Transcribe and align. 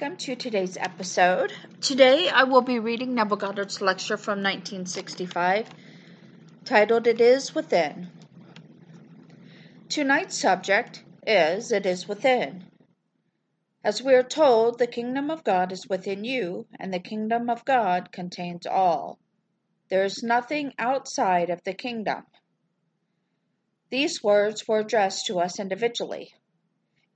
welcome 0.00 0.16
to 0.16 0.34
today's 0.34 0.78
episode. 0.78 1.52
Today 1.82 2.30
I 2.30 2.44
will 2.44 2.62
be 2.62 2.78
reading 2.78 3.14
Neville 3.14 3.36
Goddard's 3.36 3.82
lecture 3.82 4.16
from 4.16 4.38
1965 4.38 5.68
titled 6.64 7.06
It 7.06 7.20
Is 7.20 7.54
Within. 7.54 8.08
Tonight's 9.90 10.38
subject 10.38 11.04
is 11.26 11.70
It 11.70 11.84
Is 11.84 12.08
Within. 12.08 12.64
As 13.84 14.02
we 14.02 14.14
are 14.14 14.22
told, 14.22 14.78
the 14.78 14.86
kingdom 14.86 15.30
of 15.30 15.44
God 15.44 15.70
is 15.70 15.86
within 15.86 16.24
you, 16.24 16.66
and 16.78 16.94
the 16.94 16.98
kingdom 16.98 17.50
of 17.50 17.66
God 17.66 18.10
contains 18.10 18.66
all. 18.66 19.18
There 19.90 20.04
is 20.04 20.22
nothing 20.22 20.72
outside 20.78 21.50
of 21.50 21.62
the 21.64 21.74
kingdom. 21.74 22.24
These 23.90 24.22
words 24.22 24.66
were 24.66 24.78
addressed 24.78 25.26
to 25.26 25.40
us 25.40 25.60
individually. 25.60 26.32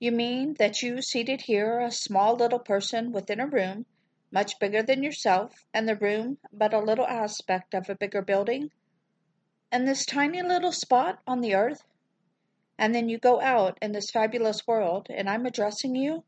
You 0.05 0.13
mean 0.13 0.57
that 0.59 0.83
you 0.83 1.01
seated 1.01 1.41
here 1.41 1.81
a 1.81 1.91
small 1.91 2.35
little 2.37 2.59
person 2.59 3.11
within 3.11 3.41
a 3.41 3.47
room 3.47 3.87
much 4.31 4.59
bigger 4.59 4.83
than 4.83 5.03
yourself, 5.03 5.65
and 5.73 5.89
the 5.89 5.97
room 5.97 6.37
but 6.53 6.75
a 6.75 6.79
little 6.79 7.07
aspect 7.07 7.73
of 7.73 7.89
a 7.89 7.95
bigger 7.95 8.21
building, 8.21 8.71
and 9.73 9.89
this 9.89 10.05
tiny 10.05 10.43
little 10.43 10.73
spot 10.73 11.23
on 11.27 11.41
the 11.41 11.55
earth? 11.55 11.85
And 12.77 12.95
then 12.95 13.09
you 13.09 13.17
go 13.17 13.41
out 13.41 13.79
in 13.81 13.93
this 13.93 14.11
fabulous 14.11 14.67
world, 14.67 15.07
and 15.09 15.27
I'm 15.27 15.47
addressing 15.47 15.95
you? 15.95 16.25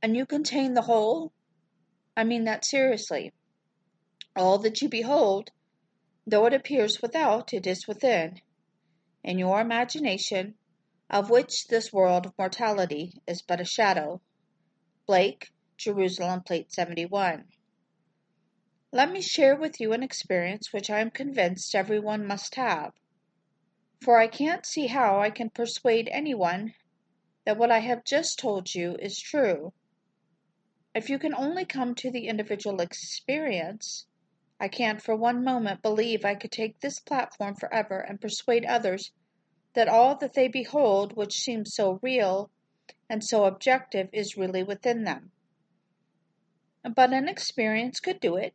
And 0.00 0.16
you 0.16 0.24
contain 0.24 0.74
the 0.74 0.82
whole? 0.82 1.32
I 2.16 2.22
mean 2.22 2.44
that 2.44 2.64
seriously. 2.64 3.32
All 4.36 4.58
that 4.58 4.80
you 4.80 4.88
behold, 4.88 5.50
though 6.24 6.46
it 6.46 6.54
appears 6.54 7.02
without, 7.02 7.52
it 7.52 7.66
is 7.66 7.88
within. 7.88 8.40
In 9.24 9.40
your 9.40 9.60
imagination, 9.60 10.54
of 11.08 11.30
which 11.30 11.68
this 11.68 11.92
world 11.92 12.26
of 12.26 12.38
mortality 12.38 13.12
is 13.26 13.40
but 13.42 13.60
a 13.60 13.64
shadow. 13.64 14.20
Blake, 15.06 15.52
Jerusalem, 15.76 16.42
Plate 16.42 16.72
71. 16.72 17.44
Let 18.92 19.12
me 19.12 19.20
share 19.20 19.54
with 19.54 19.80
you 19.80 19.92
an 19.92 20.02
experience 20.02 20.72
which 20.72 20.90
I 20.90 21.00
am 21.00 21.10
convinced 21.10 21.74
everyone 21.74 22.26
must 22.26 22.54
have, 22.56 22.92
for 24.00 24.18
I 24.18 24.26
can't 24.26 24.66
see 24.66 24.86
how 24.86 25.20
I 25.20 25.30
can 25.30 25.50
persuade 25.50 26.08
anyone 26.10 26.74
that 27.44 27.56
what 27.56 27.70
I 27.70 27.78
have 27.78 28.04
just 28.04 28.38
told 28.38 28.74
you 28.74 28.96
is 28.96 29.20
true. 29.20 29.72
If 30.94 31.10
you 31.10 31.18
can 31.18 31.34
only 31.34 31.64
come 31.64 31.94
to 31.96 32.10
the 32.10 32.26
individual 32.26 32.80
experience, 32.80 34.06
I 34.58 34.68
can't 34.68 35.02
for 35.02 35.14
one 35.14 35.44
moment 35.44 35.82
believe 35.82 36.24
I 36.24 36.34
could 36.34 36.50
take 36.50 36.80
this 36.80 36.98
platform 36.98 37.54
forever 37.54 38.00
and 38.00 38.20
persuade 38.20 38.64
others 38.64 39.12
that 39.76 39.88
all 39.88 40.16
that 40.16 40.32
they 40.32 40.48
behold 40.48 41.16
which 41.16 41.34
seems 41.34 41.74
so 41.74 42.00
real 42.02 42.50
and 43.08 43.22
so 43.22 43.44
objective 43.44 44.08
is 44.12 44.36
really 44.36 44.62
within 44.62 45.04
them. 45.04 45.30
But 46.82 47.12
an 47.12 47.28
experience 47.28 48.00
could 48.00 48.18
do 48.18 48.36
it. 48.36 48.54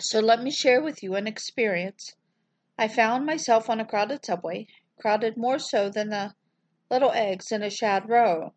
So 0.00 0.20
let 0.20 0.42
me 0.42 0.50
share 0.50 0.82
with 0.82 1.02
you 1.02 1.14
an 1.14 1.26
experience. 1.26 2.14
I 2.76 2.88
found 2.88 3.24
myself 3.24 3.70
on 3.70 3.78
a 3.78 3.84
crowded 3.84 4.24
subway, 4.24 4.66
crowded 4.98 5.36
more 5.36 5.58
so 5.58 5.88
than 5.88 6.08
the 6.08 6.34
little 6.90 7.12
eggs 7.12 7.52
in 7.52 7.62
a 7.62 7.70
shad 7.70 8.08
roe. 8.08 8.54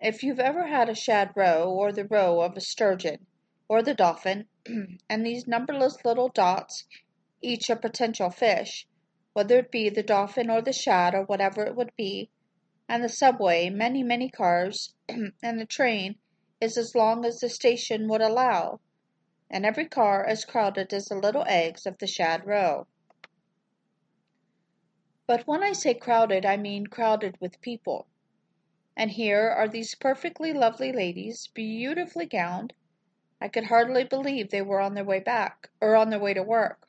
If 0.00 0.22
you've 0.22 0.40
ever 0.40 0.66
had 0.66 0.88
a 0.90 0.94
shad 0.94 1.30
roe, 1.34 1.70
or 1.70 1.90
the 1.90 2.04
roe 2.04 2.40
of 2.40 2.56
a 2.56 2.60
sturgeon, 2.60 3.26
or 3.68 3.82
the 3.82 3.94
dolphin, 3.94 4.46
and 5.08 5.24
these 5.24 5.46
numberless 5.46 6.04
little 6.04 6.28
dots, 6.28 6.84
each 7.40 7.70
a 7.70 7.76
potential 7.76 8.30
fish, 8.30 8.86
whether 9.34 9.58
it 9.58 9.70
be 9.70 9.88
the 9.90 10.02
dolphin 10.02 10.48
or 10.48 10.62
the 10.62 10.72
shad 10.72 11.14
or 11.14 11.24
whatever 11.24 11.64
it 11.66 11.76
would 11.76 11.94
be, 11.96 12.30
and 12.88 13.04
the 13.04 13.08
subway, 13.08 13.68
many, 13.68 14.02
many 14.02 14.30
cars, 14.30 14.94
and 15.08 15.60
the 15.60 15.66
train 15.66 16.16
is 16.60 16.78
as 16.78 16.94
long 16.94 17.24
as 17.24 17.40
the 17.40 17.48
station 17.48 18.08
would 18.08 18.22
allow, 18.22 18.80
and 19.50 19.66
every 19.66 19.86
car 19.86 20.24
as 20.24 20.44
crowded 20.44 20.92
as 20.92 21.06
the 21.06 21.16
little 21.16 21.44
eggs 21.46 21.84
of 21.84 21.98
the 21.98 22.06
shad 22.06 22.46
roe. 22.46 22.86
But 25.26 25.46
when 25.46 25.62
I 25.62 25.72
say 25.72 25.94
crowded, 25.94 26.46
I 26.46 26.56
mean 26.56 26.86
crowded 26.86 27.36
with 27.40 27.60
people. 27.60 28.06
And 28.96 29.10
here 29.10 29.48
are 29.48 29.66
these 29.66 29.94
perfectly 29.94 30.52
lovely 30.52 30.92
ladies, 30.92 31.48
beautifully 31.48 32.26
gowned. 32.26 32.72
I 33.40 33.48
could 33.48 33.64
hardly 33.64 34.04
believe 34.04 34.50
they 34.50 34.62
were 34.62 34.80
on 34.80 34.94
their 34.94 35.04
way 35.04 35.18
back, 35.18 35.70
or 35.80 35.96
on 35.96 36.10
their 36.10 36.20
way 36.20 36.34
to 36.34 36.42
work. 36.42 36.86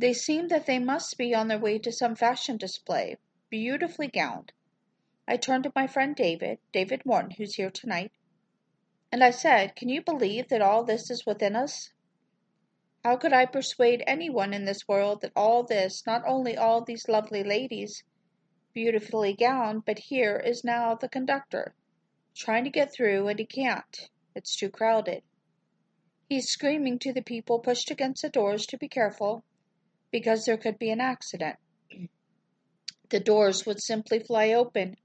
They 0.00 0.12
seemed 0.12 0.48
that 0.50 0.66
they 0.66 0.78
must 0.78 1.18
be 1.18 1.34
on 1.34 1.48
their 1.48 1.58
way 1.58 1.80
to 1.80 1.90
some 1.90 2.14
fashion 2.14 2.56
display, 2.56 3.16
beautifully 3.50 4.06
gowned. 4.06 4.52
I 5.26 5.36
turned 5.36 5.64
to 5.64 5.72
my 5.74 5.88
friend 5.88 6.14
David, 6.14 6.60
David 6.70 7.04
Morton, 7.04 7.32
who's 7.32 7.56
here 7.56 7.72
tonight, 7.72 8.12
and 9.10 9.24
I 9.24 9.32
said, 9.32 9.74
Can 9.74 9.88
you 9.88 10.00
believe 10.00 10.50
that 10.50 10.62
all 10.62 10.84
this 10.84 11.10
is 11.10 11.26
within 11.26 11.56
us? 11.56 11.90
How 13.02 13.16
could 13.16 13.32
I 13.32 13.44
persuade 13.44 14.04
anyone 14.06 14.54
in 14.54 14.66
this 14.66 14.86
world 14.86 15.20
that 15.22 15.32
all 15.34 15.64
this, 15.64 16.06
not 16.06 16.22
only 16.24 16.56
all 16.56 16.80
these 16.80 17.08
lovely 17.08 17.42
ladies, 17.42 18.04
beautifully 18.72 19.34
gowned, 19.34 19.84
but 19.84 19.98
here 19.98 20.36
is 20.36 20.62
now 20.62 20.94
the 20.94 21.08
conductor, 21.08 21.74
trying 22.36 22.62
to 22.62 22.70
get 22.70 22.92
through, 22.92 23.26
and 23.26 23.40
he 23.40 23.46
can't. 23.46 24.10
It's 24.36 24.54
too 24.54 24.70
crowded. 24.70 25.24
He's 26.28 26.48
screaming 26.48 27.00
to 27.00 27.12
the 27.12 27.20
people 27.20 27.58
pushed 27.58 27.90
against 27.90 28.22
the 28.22 28.28
doors 28.28 28.64
to 28.66 28.78
be 28.78 28.86
careful, 28.86 29.42
because 30.10 30.44
there 30.44 30.56
could 30.56 30.78
be 30.78 30.90
an 30.90 31.00
accident. 31.00 31.56
The 33.10 33.20
doors 33.20 33.64
would 33.66 33.80
simply 33.82 34.18
fly 34.18 34.52
open 34.52 34.96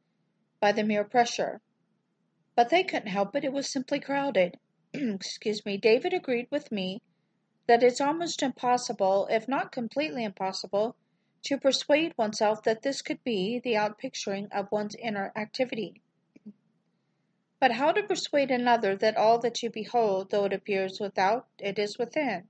by 0.59 0.71
the 0.71 0.83
mere 0.83 1.03
pressure. 1.03 1.61
But 2.55 2.69
they 2.69 2.83
couldn't 2.83 3.07
help 3.07 3.35
it, 3.35 3.43
it 3.43 3.53
was 3.53 3.69
simply 3.69 3.99
crowded. 3.99 4.57
Excuse 4.93 5.65
me, 5.65 5.77
David 5.77 6.13
agreed 6.13 6.47
with 6.51 6.71
me 6.71 7.01
that 7.67 7.83
it's 7.83 8.01
almost 8.01 8.43
impossible, 8.43 9.27
if 9.29 9.47
not 9.47 9.71
completely 9.71 10.23
impossible, 10.23 10.95
to 11.43 11.57
persuade 11.57 12.13
oneself 12.17 12.63
that 12.63 12.81
this 12.81 13.01
could 13.01 13.23
be 13.23 13.59
the 13.59 13.73
outpicturing 13.73 14.51
of 14.51 14.71
one's 14.71 14.95
inner 14.95 15.31
activity. 15.35 16.01
But 17.59 17.71
how 17.71 17.91
to 17.93 18.03
persuade 18.03 18.51
another 18.51 18.95
that 18.97 19.17
all 19.17 19.39
that 19.39 19.63
you 19.63 19.69
behold, 19.69 20.29
though 20.29 20.45
it 20.45 20.53
appears 20.53 20.99
without, 20.99 21.47
it 21.57 21.79
is 21.79 21.97
within? 21.97 22.49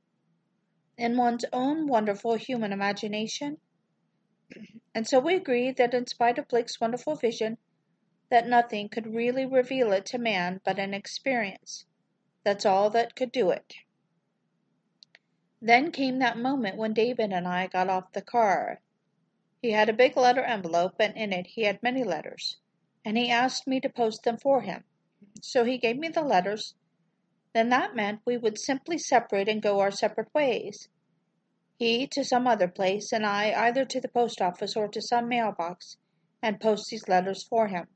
In 0.97 1.17
one's 1.17 1.45
own 1.51 1.87
wonderful 1.87 2.35
human 2.35 2.71
imagination. 2.71 3.57
And 4.95 5.07
so 5.07 5.19
we 5.19 5.35
agree 5.35 5.71
that 5.71 5.95
in 5.95 6.05
spite 6.05 6.37
of 6.37 6.47
Blake's 6.47 6.79
wonderful 6.79 7.15
vision, 7.15 7.57
that 8.29 8.47
nothing 8.47 8.89
could 8.89 9.13
really 9.13 9.45
reveal 9.45 9.91
it 9.91 10.05
to 10.07 10.17
man 10.17 10.61
but 10.63 10.77
an 10.77 10.93
experience. 10.93 11.85
That's 12.43 12.65
all 12.65 12.89
that 12.91 13.15
could 13.15 13.31
do 13.31 13.49
it. 13.49 13.73
Then 15.61 15.91
came 15.91 16.19
that 16.19 16.37
moment 16.37 16.77
when 16.77 16.93
David 16.93 17.31
and 17.31 17.47
I 17.47 17.67
got 17.67 17.89
off 17.89 18.11
the 18.11 18.21
car. 18.21 18.81
He 19.61 19.71
had 19.71 19.87
a 19.87 19.93
big 19.93 20.17
letter 20.17 20.43
envelope, 20.43 20.95
and 20.99 21.15
in 21.15 21.31
it 21.31 21.47
he 21.47 21.63
had 21.63 21.81
many 21.81 22.03
letters, 22.03 22.57
and 23.05 23.17
he 23.17 23.29
asked 23.29 23.65
me 23.65 23.79
to 23.79 23.89
post 23.89 24.23
them 24.23 24.37
for 24.37 24.61
him. 24.61 24.83
So 25.41 25.63
he 25.63 25.77
gave 25.77 25.97
me 25.97 26.09
the 26.09 26.21
letters, 26.21 26.75
then 27.53 27.69
that 27.69 27.95
meant 27.95 28.21
we 28.25 28.37
would 28.37 28.59
simply 28.59 28.97
separate 28.97 29.47
and 29.47 29.61
go 29.61 29.79
our 29.79 29.91
separate 29.91 30.33
ways. 30.33 30.89
He 31.77 32.07
to 32.07 32.23
some 32.23 32.47
other 32.47 32.67
place, 32.67 33.11
and 33.11 33.25
I 33.25 33.51
either 33.51 33.85
to 33.85 34.01
the 34.01 34.07
post 34.07 34.41
office 34.41 34.75
or 34.75 34.87
to 34.87 35.01
some 35.01 35.27
mailbox, 35.27 35.97
and 36.41 36.59
post 36.59 36.89
these 36.89 37.07
letters 37.07 37.43
for 37.43 37.67
him. 37.67 37.87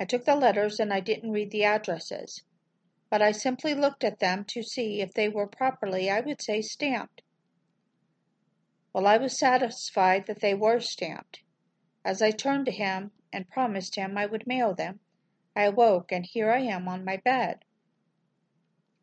I 0.00 0.04
took 0.04 0.24
the 0.24 0.34
letters 0.34 0.80
and 0.80 0.92
I 0.92 1.00
didn't 1.00 1.32
read 1.32 1.50
the 1.50 1.64
addresses, 1.64 2.42
but 3.10 3.22
I 3.22 3.32
simply 3.32 3.74
looked 3.74 4.02
at 4.02 4.18
them 4.18 4.44
to 4.48 4.62
see 4.62 5.00
if 5.00 5.12
they 5.12 5.28
were 5.28 5.46
properly, 5.46 6.10
I 6.10 6.20
would 6.20 6.42
say, 6.42 6.62
stamped. 6.62 7.22
Well, 8.92 9.06
I 9.06 9.16
was 9.18 9.38
satisfied 9.38 10.26
that 10.26 10.40
they 10.40 10.54
were 10.54 10.80
stamped. 10.80 11.42
As 12.04 12.22
I 12.22 12.30
turned 12.30 12.66
to 12.66 12.72
him 12.72 13.12
and 13.32 13.48
promised 13.48 13.96
him 13.96 14.16
I 14.16 14.26
would 14.26 14.46
mail 14.46 14.74
them, 14.74 15.00
I 15.56 15.64
awoke, 15.64 16.12
and 16.12 16.24
here 16.24 16.50
I 16.50 16.60
am 16.60 16.86
on 16.88 17.04
my 17.04 17.16
bed. 17.16 17.64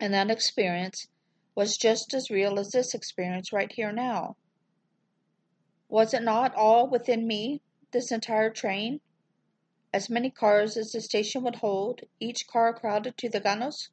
And 0.01 0.15
that 0.15 0.31
experience 0.31 1.07
was 1.53 1.77
just 1.77 2.15
as 2.15 2.31
real 2.31 2.57
as 2.57 2.71
this 2.71 2.95
experience 2.95 3.53
right 3.53 3.71
here 3.71 3.91
now. 3.91 4.35
Was 5.89 6.15
it 6.15 6.23
not 6.23 6.55
all 6.55 6.89
within 6.89 7.27
me, 7.27 7.61
this 7.91 8.11
entire 8.11 8.49
train? 8.49 8.99
As 9.93 10.09
many 10.09 10.31
cars 10.31 10.75
as 10.75 10.91
the 10.91 11.01
station 11.01 11.43
would 11.43 11.57
hold, 11.57 12.01
each 12.19 12.47
car 12.47 12.73
crowded 12.73 13.15
to 13.17 13.29
the 13.29 13.39
gunnels? 13.39 13.91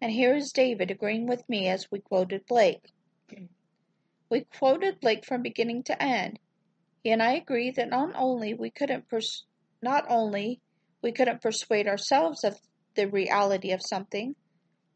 And 0.00 0.10
here 0.10 0.34
is 0.34 0.50
David 0.50 0.90
agreeing 0.90 1.28
with 1.28 1.48
me 1.48 1.68
as 1.68 1.92
we 1.92 2.00
quoted 2.00 2.44
Blake. 2.46 2.90
We 4.28 4.40
quoted 4.40 4.98
Blake 4.98 5.24
from 5.24 5.42
beginning 5.42 5.84
to 5.84 6.02
end. 6.02 6.40
He 7.04 7.10
and 7.12 7.22
I 7.22 7.34
agree 7.34 7.70
that 7.70 7.88
not 7.88 8.16
only 8.16 8.52
we 8.52 8.70
couldn't 8.70 9.08
pers- 9.08 9.44
not 9.80 10.06
only 10.08 10.60
we 11.02 11.12
couldn't 11.12 11.40
persuade 11.40 11.86
ourselves 11.86 12.42
of 12.42 12.58
the 12.96 13.06
reality 13.06 13.70
of 13.70 13.80
something, 13.80 14.34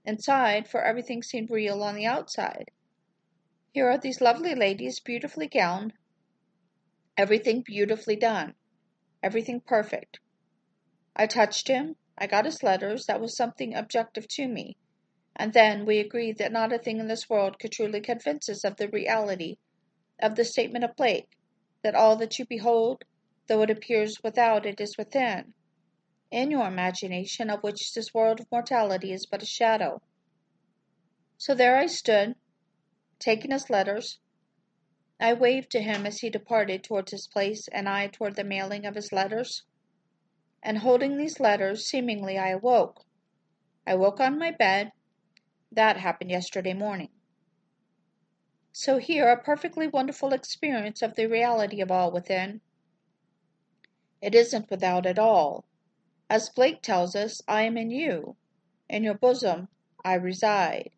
inside, 0.04 0.68
for 0.68 0.82
everything 0.82 1.22
seemed 1.22 1.50
real 1.50 1.82
on 1.82 1.94
the 1.94 2.06
outside. 2.06 2.70
Here 3.72 3.88
are 3.88 3.98
these 3.98 4.20
lovely 4.20 4.54
ladies, 4.54 5.00
beautifully 5.00 5.48
gowned, 5.48 5.94
everything 7.16 7.62
beautifully 7.62 8.16
done, 8.16 8.54
everything 9.22 9.60
perfect. 9.60 10.20
I 11.16 11.26
touched 11.26 11.68
him, 11.68 11.96
I 12.16 12.26
got 12.26 12.44
his 12.44 12.62
letters, 12.62 13.06
that 13.06 13.20
was 13.20 13.36
something 13.36 13.74
objective 13.74 14.28
to 14.28 14.46
me, 14.46 14.76
and 15.34 15.52
then 15.52 15.84
we 15.86 15.98
agreed 15.98 16.38
that 16.38 16.52
not 16.52 16.72
a 16.72 16.78
thing 16.78 17.00
in 17.00 17.08
this 17.08 17.28
world 17.28 17.58
could 17.58 17.72
truly 17.72 18.00
convince 18.00 18.48
us 18.48 18.64
of 18.64 18.76
the 18.76 18.88
reality 18.88 19.56
of 20.20 20.36
the 20.36 20.44
statement 20.44 20.84
of 20.84 20.94
Blake, 20.96 21.36
that 21.82 21.94
all 21.94 22.16
that 22.16 22.38
you 22.38 22.46
behold, 22.46 23.04
though 23.48 23.62
it 23.62 23.70
appears 23.70 24.22
without, 24.22 24.64
it 24.66 24.80
is 24.80 24.96
within, 24.96 25.54
in 26.34 26.50
your 26.50 26.66
imagination, 26.66 27.48
of 27.48 27.62
which 27.62 27.94
this 27.94 28.12
world 28.12 28.40
of 28.40 28.50
mortality 28.50 29.12
is 29.12 29.24
but 29.24 29.40
a 29.40 29.46
shadow. 29.46 30.02
So 31.38 31.54
there 31.54 31.76
I 31.76 31.86
stood, 31.86 32.34
taking 33.20 33.52
his 33.52 33.70
letters. 33.70 34.18
I 35.20 35.32
waved 35.34 35.70
to 35.70 35.80
him 35.80 36.04
as 36.04 36.18
he 36.18 36.30
departed 36.30 36.82
towards 36.82 37.12
his 37.12 37.28
place, 37.28 37.68
and 37.68 37.88
I 37.88 38.08
toward 38.08 38.34
the 38.34 38.42
mailing 38.42 38.84
of 38.84 38.96
his 38.96 39.12
letters. 39.12 39.62
And 40.60 40.78
holding 40.78 41.16
these 41.16 41.38
letters, 41.38 41.86
seemingly 41.86 42.36
I 42.36 42.48
awoke. 42.48 43.06
I 43.86 43.94
woke 43.94 44.18
on 44.18 44.36
my 44.36 44.50
bed. 44.50 44.90
That 45.70 45.98
happened 45.98 46.32
yesterday 46.32 46.74
morning. 46.74 47.10
So 48.72 48.98
here 48.98 49.28
a 49.28 49.40
perfectly 49.40 49.86
wonderful 49.86 50.32
experience 50.32 51.00
of 51.00 51.14
the 51.14 51.26
reality 51.26 51.80
of 51.80 51.92
all 51.92 52.10
within. 52.10 52.60
It 54.20 54.34
isn't 54.34 54.68
without 54.68 55.06
at 55.06 55.20
all. 55.20 55.64
As 56.34 56.48
Blake 56.48 56.82
tells 56.82 57.14
us, 57.14 57.40
I 57.46 57.62
am 57.62 57.76
in 57.76 57.92
you. 57.92 58.34
In 58.88 59.04
your 59.04 59.14
bosom 59.14 59.68
I 60.04 60.14
reside. 60.14 60.90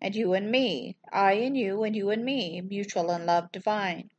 And 0.00 0.14
you 0.14 0.34
in 0.34 0.52
me, 0.52 0.96
I 1.10 1.32
in 1.32 1.56
you, 1.56 1.82
and 1.82 1.96
you 1.96 2.10
in 2.10 2.24
me, 2.24 2.60
mutual 2.60 3.10
in 3.10 3.26
love 3.26 3.50
divine. 3.50 4.12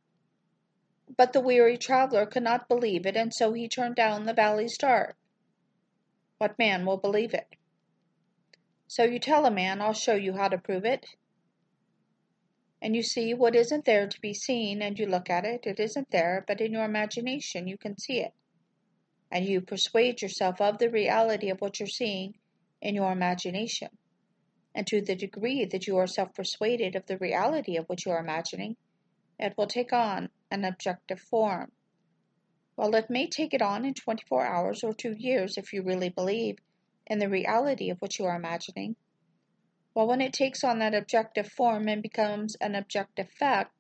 But 1.15 1.31
the 1.31 1.39
weary 1.39 1.77
traveler 1.77 2.25
could 2.25 2.43
not 2.43 2.67
believe 2.67 3.05
it, 3.05 3.15
and 3.15 3.33
so 3.33 3.53
he 3.53 3.69
turned 3.69 3.95
down 3.95 4.25
the 4.25 4.33
valley's 4.33 4.77
dark. 4.77 5.15
What 6.39 6.59
man 6.59 6.85
will 6.85 6.97
believe 6.97 7.33
it? 7.33 7.55
So 8.85 9.05
you 9.05 9.17
tell 9.17 9.45
a 9.45 9.51
man, 9.51 9.81
I'll 9.81 9.93
show 9.93 10.15
you 10.15 10.33
how 10.33 10.49
to 10.49 10.57
prove 10.57 10.83
it 10.83 11.05
and 12.81 12.97
you 12.97 13.03
see 13.03 13.33
what 13.33 13.55
isn't 13.55 13.85
there 13.85 14.09
to 14.09 14.19
be 14.19 14.33
seen, 14.33 14.81
and 14.81 14.99
you 14.99 15.05
look 15.05 15.29
at 15.29 15.45
it, 15.45 15.65
it 15.65 15.79
isn't 15.79 16.11
there, 16.11 16.43
but 16.45 16.59
in 16.59 16.73
your 16.73 16.83
imagination 16.83 17.65
you 17.65 17.77
can 17.77 17.97
see 17.97 18.19
it. 18.19 18.33
And 19.31 19.45
you 19.45 19.61
persuade 19.61 20.21
yourself 20.21 20.59
of 20.59 20.77
the 20.77 20.89
reality 20.89 21.49
of 21.49 21.61
what 21.61 21.79
you're 21.79 21.87
seeing 21.87 22.35
in 22.81 22.95
your 22.95 23.11
imagination. 23.11 23.89
And 24.73 24.87
to 24.87 25.01
the 25.01 25.15
degree 25.15 25.65
that 25.65 25.87
you 25.87 25.97
are 25.97 26.07
self 26.07 26.33
persuaded 26.33 26.95
of 26.95 27.05
the 27.05 27.17
reality 27.17 27.77
of 27.77 27.87
what 27.87 28.05
you 28.05 28.11
are 28.11 28.19
imagining, 28.19 28.75
it 29.37 29.53
will 29.57 29.67
take 29.67 29.93
on 29.93 30.29
an 30.51 30.65
objective 30.65 31.19
form. 31.19 31.71
Well, 32.75 32.95
it 32.95 33.09
may 33.09 33.27
take 33.27 33.53
it 33.53 33.61
on 33.61 33.85
in 33.85 33.93
24 33.93 34.45
hours 34.45 34.83
or 34.83 34.93
two 34.93 35.15
years 35.17 35.57
if 35.57 35.73
you 35.73 35.81
really 35.81 36.09
believe 36.09 36.57
in 37.07 37.19
the 37.19 37.29
reality 37.29 37.89
of 37.89 38.01
what 38.01 38.17
you 38.17 38.25
are 38.25 38.35
imagining 38.35 38.95
well, 39.99 40.07
when 40.07 40.21
it 40.21 40.31
takes 40.31 40.63
on 40.63 40.79
that 40.79 40.93
objective 40.93 41.51
form 41.51 41.89
and 41.89 42.01
becomes 42.01 42.55
an 42.61 42.75
objective 42.75 43.29
fact, 43.29 43.73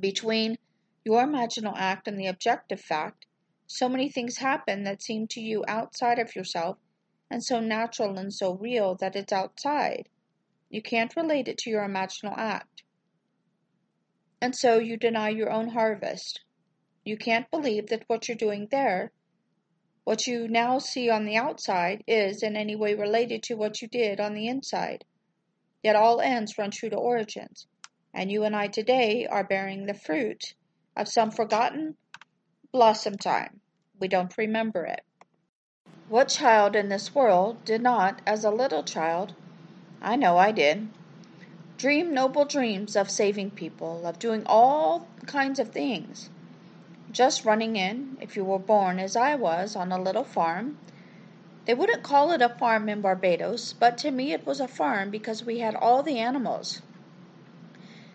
between 0.00 0.56
your 1.04 1.22
imaginal 1.24 1.74
act 1.76 2.06
and 2.06 2.18
the 2.18 2.28
objective 2.28 2.80
fact, 2.80 3.26
so 3.68 3.88
many 3.88 4.08
things 4.08 4.38
happen 4.38 4.82
that 4.82 5.00
seem 5.00 5.28
to 5.28 5.40
you 5.40 5.64
outside 5.68 6.18
of 6.18 6.34
yourself 6.34 6.78
and 7.30 7.44
so 7.44 7.60
natural 7.60 8.18
and 8.18 8.34
so 8.34 8.54
real 8.54 8.96
that 8.96 9.14
it's 9.14 9.32
outside. 9.32 10.08
You 10.68 10.82
can't 10.82 11.14
relate 11.14 11.46
it 11.46 11.58
to 11.58 11.70
your 11.70 11.86
imaginal 11.86 12.36
act. 12.36 12.82
And 14.40 14.56
so 14.56 14.80
you 14.80 14.96
deny 14.96 15.28
your 15.28 15.52
own 15.52 15.68
harvest. 15.68 16.40
You 17.04 17.16
can't 17.16 17.48
believe 17.52 17.86
that 17.90 18.02
what 18.08 18.26
you're 18.26 18.36
doing 18.36 18.66
there 18.72 19.12
what 20.08 20.26
you 20.26 20.48
now 20.48 20.78
see 20.78 21.10
on 21.10 21.26
the 21.26 21.36
outside 21.36 22.02
is 22.06 22.42
in 22.42 22.56
any 22.56 22.74
way 22.74 22.94
related 22.94 23.42
to 23.42 23.56
what 23.56 23.82
you 23.82 23.88
did 23.88 24.20
on 24.20 24.32
the 24.32 24.48
inside. 24.48 25.04
Yet 25.82 25.96
all 25.96 26.22
ends 26.22 26.56
run 26.56 26.70
true 26.70 26.88
to 26.88 26.96
origins, 26.96 27.66
and 28.14 28.32
you 28.32 28.44
and 28.44 28.56
I 28.56 28.68
today 28.68 29.26
are 29.26 29.44
bearing 29.44 29.84
the 29.84 29.92
fruit 29.92 30.54
of 30.96 31.08
some 31.08 31.30
forgotten 31.30 31.98
blossom 32.72 33.16
time. 33.16 33.60
We 34.00 34.08
don't 34.08 34.36
remember 34.36 34.84
it. 34.84 35.04
What 36.08 36.28
child 36.28 36.76
in 36.76 36.88
this 36.88 37.14
world 37.14 37.64
did 37.64 37.82
not, 37.82 38.20
as 38.26 38.44
a 38.44 38.50
little 38.50 38.82
child, 38.82 39.34
I 40.00 40.16
know 40.16 40.38
I 40.38 40.52
did, 40.52 40.88
dream 41.76 42.14
noble 42.14 42.44
dreams 42.44 42.96
of 42.96 43.10
saving 43.10 43.50
people, 43.52 44.06
of 44.06 44.18
doing 44.18 44.42
all 44.46 45.06
kinds 45.26 45.58
of 45.58 45.70
things? 45.70 46.30
just 47.10 47.44
running 47.44 47.76
in, 47.76 48.16
if 48.20 48.36
you 48.36 48.44
were 48.44 48.58
born 48.58 48.98
as 48.98 49.16
I 49.16 49.34
was, 49.34 49.74
on 49.74 49.92
a 49.92 50.00
little 50.00 50.24
farm. 50.24 50.78
They 51.64 51.74
wouldn't 51.74 52.02
call 52.02 52.32
it 52.32 52.42
a 52.42 52.48
farm 52.48 52.88
in 52.88 53.00
Barbados, 53.00 53.72
but 53.72 53.98
to 53.98 54.10
me 54.10 54.32
it 54.32 54.46
was 54.46 54.60
a 54.60 54.68
farm 54.68 55.10
because 55.10 55.44
we 55.44 55.58
had 55.58 55.74
all 55.74 56.02
the 56.02 56.18
animals. 56.18 56.82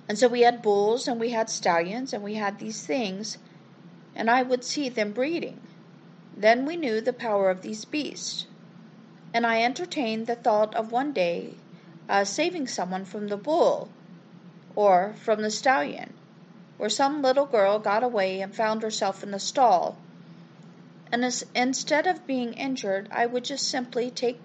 And 0.07 0.17
so 0.17 0.27
we 0.27 0.41
had 0.41 0.61
bulls 0.61 1.07
and 1.07 1.19
we 1.19 1.29
had 1.29 1.49
stallions 1.49 2.13
and 2.13 2.23
we 2.23 2.35
had 2.35 2.59
these 2.59 2.85
things, 2.85 3.37
and 4.15 4.29
I 4.29 4.43
would 4.43 4.63
see 4.63 4.89
them 4.89 5.11
breeding. 5.11 5.59
Then 6.35 6.65
we 6.65 6.75
knew 6.75 7.01
the 7.01 7.13
power 7.13 7.49
of 7.49 7.61
these 7.61 7.85
beasts. 7.85 8.45
And 9.33 9.45
I 9.45 9.63
entertained 9.63 10.27
the 10.27 10.35
thought 10.35 10.75
of 10.75 10.91
one 10.91 11.13
day 11.13 11.55
uh, 12.07 12.23
saving 12.23 12.67
someone 12.67 13.05
from 13.05 13.27
the 13.27 13.37
bull 13.37 13.89
or 14.75 15.13
from 15.17 15.41
the 15.41 15.51
stallion 15.51 16.13
where 16.77 16.89
some 16.89 17.21
little 17.21 17.45
girl 17.45 17.79
got 17.79 18.03
away 18.03 18.41
and 18.41 18.53
found 18.53 18.81
herself 18.81 19.23
in 19.23 19.31
the 19.31 19.39
stall. 19.39 19.95
And 21.11 21.23
as, 21.23 21.45
instead 21.55 22.07
of 22.07 22.27
being 22.27 22.53
injured, 22.53 23.07
I 23.11 23.25
would 23.25 23.45
just 23.45 23.67
simply 23.67 24.09
take 24.09 24.39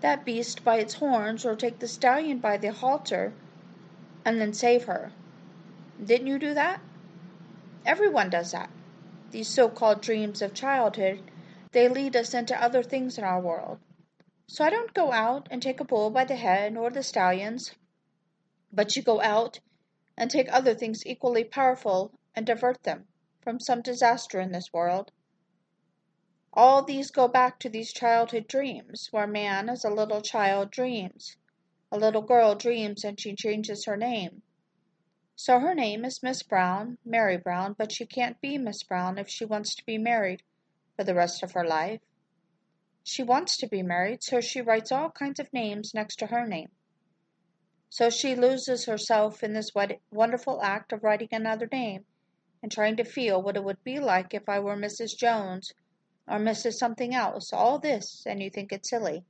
that 0.00 0.24
beast 0.24 0.64
by 0.64 0.78
its 0.78 0.94
horns 0.94 1.44
or 1.44 1.54
take 1.54 1.78
the 1.78 1.88
stallion 1.88 2.38
by 2.38 2.56
the 2.56 2.72
halter 2.72 3.32
and 4.24 4.40
then 4.40 4.52
save 4.52 4.84
her. 4.84 5.12
Didn't 6.02 6.26
you 6.26 6.38
do 6.38 6.54
that? 6.54 6.80
Everyone 7.84 8.30
does 8.30 8.52
that. 8.52 8.70
These 9.36 9.48
so 9.48 9.68
called 9.68 10.00
dreams 10.00 10.40
of 10.40 10.54
childhood, 10.54 11.30
they 11.72 11.88
lead 11.88 12.16
us 12.16 12.32
into 12.32 12.58
other 12.58 12.82
things 12.82 13.18
in 13.18 13.24
our 13.24 13.38
world. 13.38 13.80
So 14.46 14.64
I 14.64 14.70
don't 14.70 14.94
go 14.94 15.12
out 15.12 15.46
and 15.50 15.60
take 15.60 15.78
a 15.78 15.84
bull 15.84 16.08
by 16.08 16.24
the 16.24 16.36
head 16.36 16.74
or 16.74 16.88
the 16.88 17.02
stallions, 17.02 17.74
but 18.72 18.96
you 18.96 19.02
go 19.02 19.20
out 19.20 19.60
and 20.16 20.30
take 20.30 20.50
other 20.50 20.74
things 20.74 21.04
equally 21.04 21.44
powerful 21.44 22.18
and 22.34 22.46
divert 22.46 22.82
them 22.84 23.08
from 23.42 23.60
some 23.60 23.82
disaster 23.82 24.40
in 24.40 24.52
this 24.52 24.72
world. 24.72 25.12
All 26.54 26.82
these 26.82 27.10
go 27.10 27.28
back 27.28 27.58
to 27.58 27.68
these 27.68 27.92
childhood 27.92 28.48
dreams, 28.48 29.08
where 29.10 29.26
man 29.26 29.68
as 29.68 29.84
a 29.84 29.90
little 29.90 30.22
child 30.22 30.70
dreams. 30.70 31.36
A 31.92 31.98
little 31.98 32.22
girl 32.22 32.54
dreams 32.54 33.04
and 33.04 33.20
she 33.20 33.34
changes 33.34 33.84
her 33.84 33.98
name. 33.98 34.40
So 35.38 35.60
her 35.60 35.74
name 35.74 36.06
is 36.06 36.22
Miss 36.22 36.42
Brown, 36.42 36.96
Mary 37.04 37.36
Brown, 37.36 37.74
but 37.74 37.92
she 37.92 38.06
can't 38.06 38.40
be 38.40 38.56
Miss 38.56 38.82
Brown 38.82 39.18
if 39.18 39.28
she 39.28 39.44
wants 39.44 39.74
to 39.74 39.84
be 39.84 39.98
married 39.98 40.42
for 40.96 41.04
the 41.04 41.14
rest 41.14 41.42
of 41.42 41.52
her 41.52 41.64
life. 41.64 42.00
She 43.04 43.22
wants 43.22 43.58
to 43.58 43.68
be 43.68 43.82
married, 43.82 44.24
so 44.24 44.40
she 44.40 44.62
writes 44.62 44.90
all 44.90 45.10
kinds 45.10 45.38
of 45.38 45.52
names 45.52 45.92
next 45.92 46.16
to 46.20 46.28
her 46.28 46.46
name. 46.46 46.70
So 47.90 48.08
she 48.08 48.34
loses 48.34 48.86
herself 48.86 49.44
in 49.44 49.52
this 49.52 49.72
wonderful 50.10 50.62
act 50.62 50.92
of 50.92 51.04
writing 51.04 51.28
another 51.30 51.68
name 51.70 52.06
and 52.62 52.72
trying 52.72 52.96
to 52.96 53.04
feel 53.04 53.40
what 53.40 53.56
it 53.56 53.62
would 53.62 53.84
be 53.84 54.00
like 54.00 54.32
if 54.32 54.48
I 54.48 54.58
were 54.58 54.74
Mrs. 54.74 55.16
Jones 55.16 55.72
or 56.26 56.38
Mrs. 56.38 56.74
Something 56.74 57.14
else. 57.14 57.52
All 57.52 57.78
this, 57.78 58.24
and 58.26 58.42
you 58.42 58.48
think 58.48 58.72
it 58.72 58.86
silly. 58.86 59.22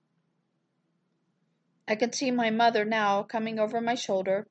I 1.88 1.96
can 1.96 2.12
see 2.12 2.30
my 2.30 2.50
mother 2.50 2.84
now 2.84 3.24
coming 3.24 3.58
over 3.58 3.80
my 3.80 3.96
shoulder 3.96 4.46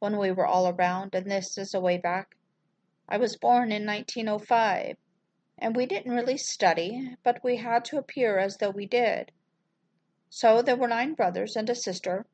when 0.00 0.18
we 0.18 0.32
were 0.32 0.46
all 0.46 0.66
around, 0.66 1.14
and 1.14 1.30
this 1.30 1.56
is 1.56 1.72
a 1.74 1.80
way 1.80 1.98
back. 1.98 2.34
I 3.08 3.18
was 3.18 3.36
born 3.36 3.70
in 3.70 3.86
1905, 3.86 4.96
and 5.58 5.76
we 5.76 5.86
didn't 5.86 6.14
really 6.14 6.38
study, 6.38 7.16
but 7.22 7.44
we 7.44 7.56
had 7.56 7.84
to 7.86 7.98
appear 7.98 8.38
as 8.38 8.56
though 8.56 8.70
we 8.70 8.86
did. 8.86 9.30
So 10.30 10.62
there 10.62 10.76
were 10.76 10.88
nine 10.88 11.14
brothers 11.14 11.54
and 11.54 11.68
a 11.68 11.74
sister, 11.74 12.24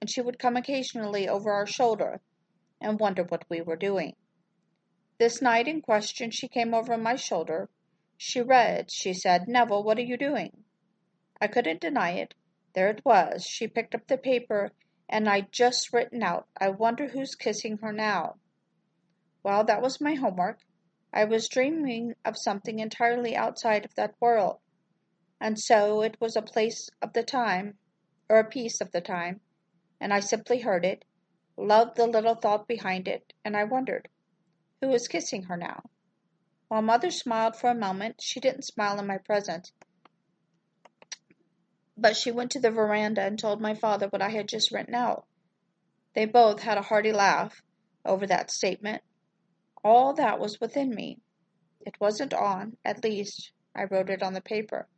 and 0.00 0.10
she 0.10 0.20
would 0.20 0.38
come 0.38 0.56
occasionally 0.56 1.28
over 1.28 1.52
our 1.52 1.66
shoulder 1.66 2.20
and 2.80 2.98
wonder 2.98 3.22
what 3.22 3.48
we 3.48 3.60
were 3.60 3.76
doing. 3.76 4.16
This 5.18 5.40
night 5.40 5.68
in 5.68 5.80
question 5.80 6.30
she 6.30 6.48
came 6.48 6.74
over 6.74 6.96
my 6.98 7.14
shoulder. 7.14 7.68
She 8.16 8.40
read. 8.40 8.90
She 8.90 9.14
said, 9.14 9.46
Neville, 9.46 9.84
what 9.84 9.98
are 9.98 10.02
you 10.02 10.16
doing? 10.16 10.64
I 11.40 11.46
couldn't 11.46 11.80
deny 11.80 12.12
it. 12.12 12.34
There 12.74 12.88
it 12.88 13.04
was. 13.04 13.44
She 13.44 13.68
picked 13.68 13.94
up 13.94 14.08
the 14.08 14.18
paper, 14.18 14.72
and 15.08 15.28
I'd 15.28 15.52
just 15.52 15.92
written 15.92 16.22
out, 16.22 16.48
I 16.58 16.70
wonder 16.70 17.08
who's 17.08 17.34
kissing 17.34 17.78
her 17.78 17.92
now. 17.92 18.36
Well, 19.42 19.64
that 19.64 19.82
was 19.82 20.00
my 20.00 20.14
homework. 20.14 20.60
I 21.12 21.24
was 21.24 21.48
dreaming 21.48 22.14
of 22.24 22.36
something 22.36 22.78
entirely 22.78 23.36
outside 23.36 23.84
of 23.84 23.94
that 23.94 24.14
world. 24.20 24.58
And 25.40 25.60
so 25.60 26.02
it 26.02 26.20
was 26.20 26.36
a 26.36 26.42
place 26.42 26.88
of 27.02 27.12
the 27.12 27.22
time, 27.22 27.78
or 28.28 28.38
a 28.38 28.48
piece 28.48 28.80
of 28.80 28.90
the 28.92 29.00
time, 29.00 29.40
and 30.00 30.12
I 30.12 30.20
simply 30.20 30.60
heard 30.60 30.84
it, 30.84 31.04
loved 31.56 31.96
the 31.96 32.06
little 32.06 32.34
thought 32.34 32.66
behind 32.66 33.06
it, 33.06 33.32
and 33.44 33.56
I 33.56 33.64
wondered, 33.64 34.08
who 34.80 34.88
was 34.88 35.08
kissing 35.08 35.44
her 35.44 35.56
now? 35.56 35.82
While 36.68 36.82
mother 36.82 37.10
smiled 37.10 37.56
for 37.56 37.70
a 37.70 37.74
moment, 37.74 38.20
she 38.20 38.40
didn't 38.40 38.64
smile 38.64 38.98
in 38.98 39.06
my 39.06 39.18
presence. 39.18 39.72
But 41.96 42.16
she 42.16 42.30
went 42.30 42.50
to 42.52 42.60
the 42.60 42.70
veranda 42.70 43.22
and 43.22 43.38
told 43.38 43.60
my 43.60 43.74
father 43.74 44.08
what 44.08 44.22
I 44.22 44.30
had 44.30 44.48
just 44.48 44.72
written 44.72 44.94
out. 44.94 45.26
They 46.14 46.26
both 46.26 46.60
had 46.60 46.78
a 46.78 46.82
hearty 46.82 47.12
laugh 47.12 47.62
over 48.04 48.26
that 48.26 48.50
statement. 48.50 49.02
All 49.82 50.14
that 50.14 50.38
was 50.38 50.60
within 50.60 50.94
me. 50.94 51.20
It 51.80 52.00
wasn't 52.00 52.32
on, 52.32 52.76
at 52.84 53.04
least, 53.04 53.52
I 53.76 53.84
wrote 53.84 54.10
it 54.10 54.22
on 54.22 54.32
the 54.32 54.40
paper. 54.40 54.88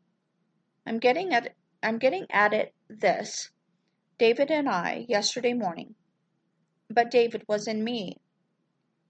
I'm 0.86 0.98
getting 0.98 1.34
at 1.34 1.54
I'm 1.82 1.98
getting 1.98 2.26
at 2.30 2.52
it 2.52 2.74
this. 2.88 3.50
David 4.18 4.50
and 4.50 4.68
I, 4.68 5.04
yesterday 5.08 5.52
morning. 5.52 5.94
But 6.88 7.10
David 7.10 7.44
was 7.48 7.66
in 7.66 7.84
me. 7.84 8.16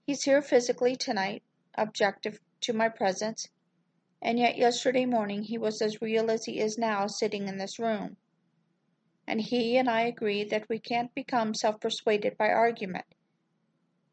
He's 0.05 0.23
here 0.23 0.41
physically 0.41 0.95
tonight, 0.95 1.43
objective 1.75 2.39
to 2.61 2.73
my 2.73 2.89
presence, 2.89 3.47
and 4.21 4.39
yet 4.39 4.57
yesterday 4.57 5.05
morning 5.05 5.43
he 5.43 5.57
was 5.57 5.81
as 5.81 6.01
real 6.01 6.31
as 6.31 6.45
he 6.45 6.59
is 6.59 6.77
now 6.77 7.07
sitting 7.07 7.47
in 7.47 7.57
this 7.57 7.79
room. 7.79 8.17
And 9.27 9.41
he 9.41 9.77
and 9.77 9.89
I 9.89 10.01
agreed 10.01 10.49
that 10.49 10.69
we 10.69 10.79
can't 10.79 11.13
become 11.13 11.53
self 11.53 11.79
persuaded 11.79 12.37
by 12.37 12.49
argument. 12.49 13.05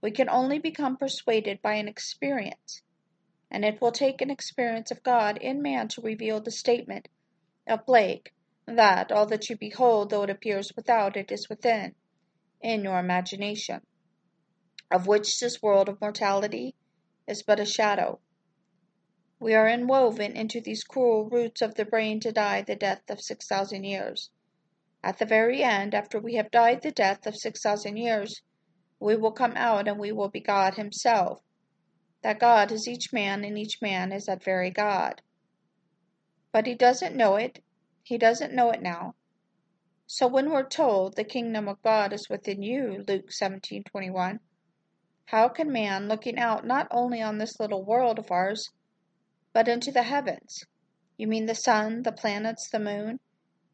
We 0.03 0.11
can 0.11 0.29
only 0.29 0.59
become 0.59 0.97
persuaded 0.97 1.63
by 1.63 1.75
an 1.75 1.89
experience, 1.89 2.83
and 3.51 3.65
it 3.65 3.81
will 3.81 3.93
take 3.93 4.21
an 4.21 4.31
experience 4.31 4.91
of 4.91 5.03
God 5.03 5.39
in 5.39 5.63
man 5.63 5.89
to 5.89 6.03
reveal 6.03 6.41
the 6.41 6.51
statement 6.51 7.09
of 7.67 7.87
Blake 7.87 8.35
that 8.67 9.13
all 9.13 9.27
that 9.27 9.49
you 9.49 9.57
behold, 9.57 10.11
though 10.11 10.25
it 10.25 10.31
appears 10.31 10.73
without, 10.77 11.17
it 11.17 11.31
is 11.31 11.49
within, 11.49 11.95
in 12.61 12.83
your 12.83 12.99
imagination, 12.99 13.81
of 14.91 15.07
which 15.07 15.39
this 15.39 15.63
world 15.63 15.89
of 15.89 16.01
mortality 16.01 16.75
is 17.27 17.43
but 17.43 17.61
a 17.61 17.67
shadow. 17.67 18.21
We 19.45 19.53
are 19.53 19.69
inwoven 19.69 20.35
into 20.39 20.63
these 20.63 20.85
cruel 20.85 21.29
roots 21.29 21.61
of 21.61 21.75
the 21.75 21.85
brain 21.85 22.19
to 22.21 22.33
die 22.33 22.63
the 22.63 22.77
death 22.77 23.03
of 23.11 23.21
six 23.21 23.47
thousand 23.47 23.85
years. 23.85 24.31
At 25.03 25.19
the 25.19 25.27
very 25.27 25.63
end, 25.63 25.95
after 25.95 26.19
we 26.19 26.37
have 26.37 26.51
died 26.51 26.81
the 26.81 26.91
death 26.91 27.27
of 27.27 27.37
six 27.37 27.61
thousand 27.61 27.99
years, 27.99 28.41
we 28.99 29.17
will 29.17 29.33
come 29.33 29.53
out 29.55 29.87
and 29.87 29.99
we 29.99 30.13
will 30.13 30.31
be 30.31 30.41
God 30.41 30.77
Himself. 30.77 31.43
That 32.23 32.39
God 32.39 32.73
is 32.73 32.89
each 32.89 33.13
man, 33.13 33.45
and 33.45 33.59
each 33.59 33.83
man 33.83 34.13
is 34.13 34.25
that 34.25 34.43
very 34.43 34.71
God. 34.71 35.21
But 36.51 36.67
he 36.67 36.75
doesn't 36.75 37.15
know 37.15 37.37
it, 37.37 37.63
he 38.03 38.17
doesn't 38.17 38.55
know 38.55 38.71
it 38.71 38.81
now. 38.81 39.15
So 40.07 40.27
when 40.27 40.49
we're 40.49 40.67
told 40.67 41.17
the 41.17 41.23
kingdom 41.23 41.69
of 41.69 41.83
God 41.83 42.15
is 42.15 42.31
within 42.31 42.63
you, 42.63 43.05
Luke 43.07 43.31
17:21, 43.31 44.41
how 45.27 45.51
can 45.51 45.71
man 45.71 46.09
looking 46.09 46.39
out 46.39 46.67
not 46.67 46.89
only 46.91 47.21
on 47.21 47.37
this 47.37 47.61
little 47.61 47.85
world 47.85 48.19
of 48.19 48.31
ours, 48.31 48.71
but 49.55 49.69
into 49.69 49.93
the 49.93 50.03
heavens, 50.03 50.67
you 51.17 51.29
mean 51.29 51.47
the 51.47 51.55
sun, 51.55 52.03
the 52.03 52.13
planets, 52.13 52.69
the 52.69 52.81
moon, 52.81 53.21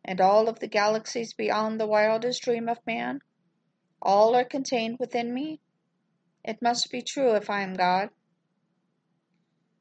and 0.05 0.21
all 0.21 0.47
of 0.47 0.61
the 0.61 0.69
galaxies 0.69 1.33
beyond 1.33 1.81
the 1.81 1.87
wildest 1.87 2.43
dream 2.43 2.69
of 2.69 2.79
man, 2.87 3.21
all 4.03 4.37
are 4.37 4.45
contained 4.45 4.99
within 4.99 5.33
me? 5.33 5.59
It 6.45 6.63
must 6.63 6.91
be 6.91 7.01
true 7.01 7.35
if 7.35 7.49
I 7.49 7.63
am 7.63 7.75
God. 7.75 8.11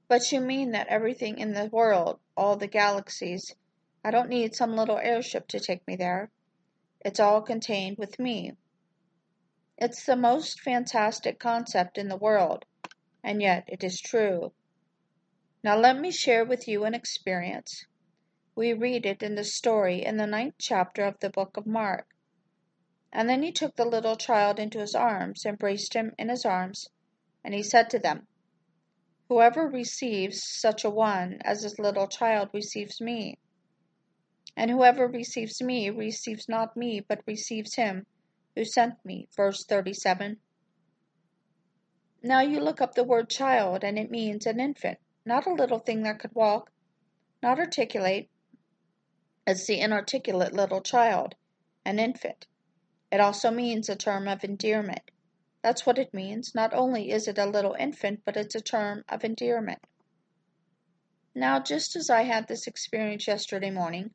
But 0.07 0.31
you 0.31 0.39
mean 0.39 0.71
that 0.71 0.87
everything 0.87 1.37
in 1.37 1.53
the 1.53 1.69
world, 1.71 2.19
all 2.35 2.55
the 2.55 2.67
galaxies, 2.67 3.53
I 4.03 4.11
don't 4.11 4.29
need 4.29 4.55
some 4.55 4.75
little 4.75 4.97
airship 4.97 5.47
to 5.49 5.59
take 5.59 5.85
me 5.85 5.97
there. 5.97 6.31
It's 7.01 7.19
all 7.19 7.41
contained 7.41 7.97
with 7.97 8.19
me. 8.19 8.53
It's 9.77 10.05
the 10.05 10.15
most 10.15 10.61
fantastic 10.61 11.39
concept 11.39 11.97
in 11.97 12.07
the 12.07 12.17
world, 12.17 12.65
and 13.21 13.41
yet 13.41 13.65
it 13.67 13.83
is 13.83 13.99
true. 14.01 14.53
Now 15.61 15.77
let 15.77 15.99
me 15.99 16.11
share 16.11 16.45
with 16.45 16.67
you 16.67 16.85
an 16.85 16.93
experience. 16.93 17.85
We 18.55 18.71
read 18.73 19.05
it 19.05 19.21
in 19.21 19.35
the 19.35 19.43
story 19.43 20.05
in 20.05 20.17
the 20.17 20.25
ninth 20.25 20.55
chapter 20.57 21.03
of 21.03 21.19
the 21.19 21.29
book 21.29 21.57
of 21.57 21.67
Mark. 21.67 22.07
And 23.11 23.29
then 23.29 23.43
he 23.43 23.51
took 23.51 23.75
the 23.75 23.85
little 23.85 24.15
child 24.15 24.59
into 24.59 24.79
his 24.79 24.95
arms, 24.95 25.45
embraced 25.45 25.93
him 25.95 26.13
in 26.17 26.29
his 26.29 26.45
arms, 26.45 26.87
and 27.43 27.53
he 27.53 27.63
said 27.63 27.89
to 27.89 27.99
them, 27.99 28.27
Whoever 29.27 29.67
receives 29.67 30.43
such 30.43 30.83
a 30.83 30.89
one 30.89 31.39
as 31.43 31.61
this 31.61 31.77
little 31.77 32.07
child 32.07 32.49
receives 32.53 33.01
me. 33.01 33.37
And 34.55 34.71
whoever 34.71 35.07
receives 35.07 35.61
me 35.61 35.89
receives 35.89 36.47
not 36.47 36.77
me, 36.77 36.99
but 36.99 37.27
receives 37.27 37.75
him 37.75 38.05
who 38.55 38.63
sent 38.65 39.03
me. 39.03 39.27
Verse 39.35 39.65
37. 39.65 40.39
Now 42.23 42.41
you 42.41 42.59
look 42.59 42.81
up 42.81 42.95
the 42.95 43.03
word 43.03 43.29
child, 43.29 43.83
and 43.83 43.99
it 43.99 44.09
means 44.09 44.45
an 44.45 44.59
infant, 44.59 44.99
not 45.25 45.45
a 45.45 45.53
little 45.53 45.79
thing 45.79 46.03
that 46.03 46.19
could 46.19 46.33
walk, 46.33 46.71
not 47.41 47.59
articulate. 47.59 48.29
It's 49.45 49.67
the 49.67 49.79
inarticulate 49.79 50.53
little 50.53 50.81
child, 50.81 51.35
an 51.85 51.99
infant. 51.99 52.47
It 53.11 53.19
also 53.19 53.51
means 53.51 53.89
a 53.89 53.95
term 53.95 54.27
of 54.27 54.43
endearment. 54.43 55.11
That's 55.61 55.85
what 55.85 55.97
it 55.97 56.13
means. 56.13 56.53
Not 56.55 56.73
only 56.73 57.11
is 57.11 57.27
it 57.27 57.37
a 57.37 57.45
little 57.45 57.75
infant, 57.79 58.21
but 58.25 58.37
it's 58.37 58.55
a 58.55 58.61
term 58.61 59.03
of 59.09 59.23
endearment. 59.23 59.79
Now, 61.35 61.59
just 61.59 61.95
as 61.95 62.09
I 62.09 62.23
had 62.23 62.47
this 62.47 62.67
experience 62.67 63.27
yesterday 63.27 63.71
morning, 63.71 64.11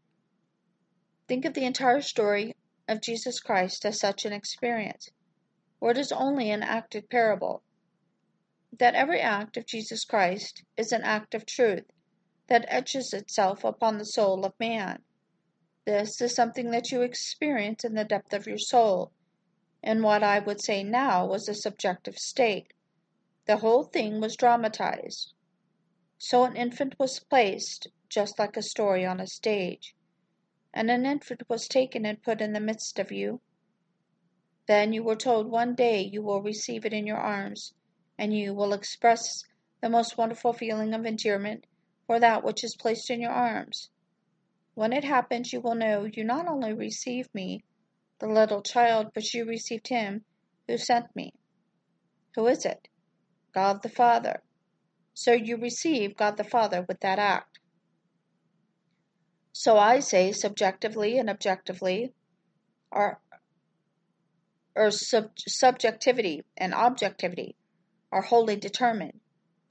Think 1.26 1.46
of 1.46 1.54
the 1.54 1.64
entire 1.64 2.02
story 2.02 2.54
of 2.86 3.00
Jesus 3.00 3.40
Christ 3.40 3.86
as 3.86 3.98
such 3.98 4.26
an 4.26 4.34
experience, 4.34 5.08
or 5.80 5.90
it 5.90 5.96
is 5.96 6.12
only 6.12 6.50
an 6.50 6.62
acted 6.62 7.08
parable. 7.08 7.62
That 8.78 8.94
every 8.94 9.20
act 9.20 9.56
of 9.56 9.66
Jesus 9.66 10.04
Christ 10.04 10.64
is 10.76 10.92
an 10.92 11.02
act 11.02 11.34
of 11.34 11.46
truth 11.46 11.84
that 12.48 12.64
etches 12.68 13.12
itself 13.12 13.64
upon 13.64 13.98
the 13.98 14.04
soul 14.04 14.44
of 14.44 14.58
man. 14.58 15.02
This 15.84 16.20
is 16.20 16.34
something 16.34 16.70
that 16.70 16.90
you 16.90 17.02
experience 17.02 17.84
in 17.84 17.94
the 17.94 18.04
depth 18.04 18.32
of 18.32 18.46
your 18.46 18.58
soul, 18.58 19.12
in 19.82 20.02
what 20.02 20.22
I 20.22 20.38
would 20.38 20.60
say 20.60 20.82
now 20.82 21.26
was 21.26 21.48
a 21.48 21.54
subjective 21.54 22.18
state. 22.18 22.72
The 23.46 23.58
whole 23.58 23.84
thing 23.84 24.20
was 24.20 24.36
dramatized. 24.36 25.34
So 26.18 26.44
an 26.44 26.56
infant 26.56 26.98
was 26.98 27.20
placed, 27.20 27.88
just 28.08 28.38
like 28.38 28.56
a 28.56 28.62
story 28.62 29.04
on 29.04 29.20
a 29.20 29.26
stage 29.26 29.94
and 30.76 30.90
an 30.90 31.06
infant 31.06 31.48
was 31.48 31.68
taken 31.68 32.04
and 32.04 32.20
put 32.20 32.40
in 32.40 32.52
the 32.52 32.60
midst 32.60 32.98
of 32.98 33.12
you. 33.12 33.40
Then 34.66 34.92
you 34.92 35.04
were 35.04 35.14
told 35.14 35.48
one 35.48 35.76
day 35.76 36.02
you 36.02 36.20
will 36.20 36.42
receive 36.42 36.84
it 36.84 36.92
in 36.92 37.06
your 37.06 37.18
arms, 37.18 37.72
and 38.18 38.36
you 38.36 38.54
will 38.54 38.72
express 38.72 39.44
the 39.80 39.88
most 39.88 40.16
wonderful 40.16 40.52
feeling 40.52 40.94
of 40.94 41.04
endearment 41.04 41.66
for 42.06 42.20
that 42.20 42.44
which 42.44 42.64
is 42.64 42.76
placed 42.76 43.10
in 43.10 43.20
your 43.20 43.32
arms. 43.32 43.90
When 44.74 44.92
it 44.92 45.04
happens, 45.04 45.52
you 45.52 45.60
will 45.60 45.74
know 45.74 46.04
you 46.04 46.24
not 46.24 46.48
only 46.48 46.72
received 46.72 47.34
me, 47.34 47.64
the 48.18 48.26
little 48.26 48.62
child, 48.62 49.10
but 49.14 49.34
you 49.34 49.44
received 49.44 49.88
him 49.88 50.24
who 50.66 50.78
sent 50.78 51.14
me. 51.14 51.32
Who 52.34 52.46
is 52.46 52.64
it? 52.64 52.88
God 53.52 53.82
the 53.82 53.88
Father. 53.88 54.42
So 55.14 55.32
you 55.32 55.56
receive 55.56 56.16
God 56.16 56.36
the 56.36 56.44
Father 56.44 56.84
with 56.88 57.00
that 57.00 57.18
act. 57.18 57.58
So 59.52 59.78
I 59.78 60.00
say 60.00 60.32
subjectively 60.32 61.18
and 61.18 61.30
objectively 61.30 62.12
are 62.90 63.20
or 64.74 64.90
sub, 64.90 65.30
subjectivity 65.38 66.42
and 66.56 66.74
objectivity 66.74 67.54
are 68.14 68.22
wholly 68.22 68.54
determined 68.54 69.18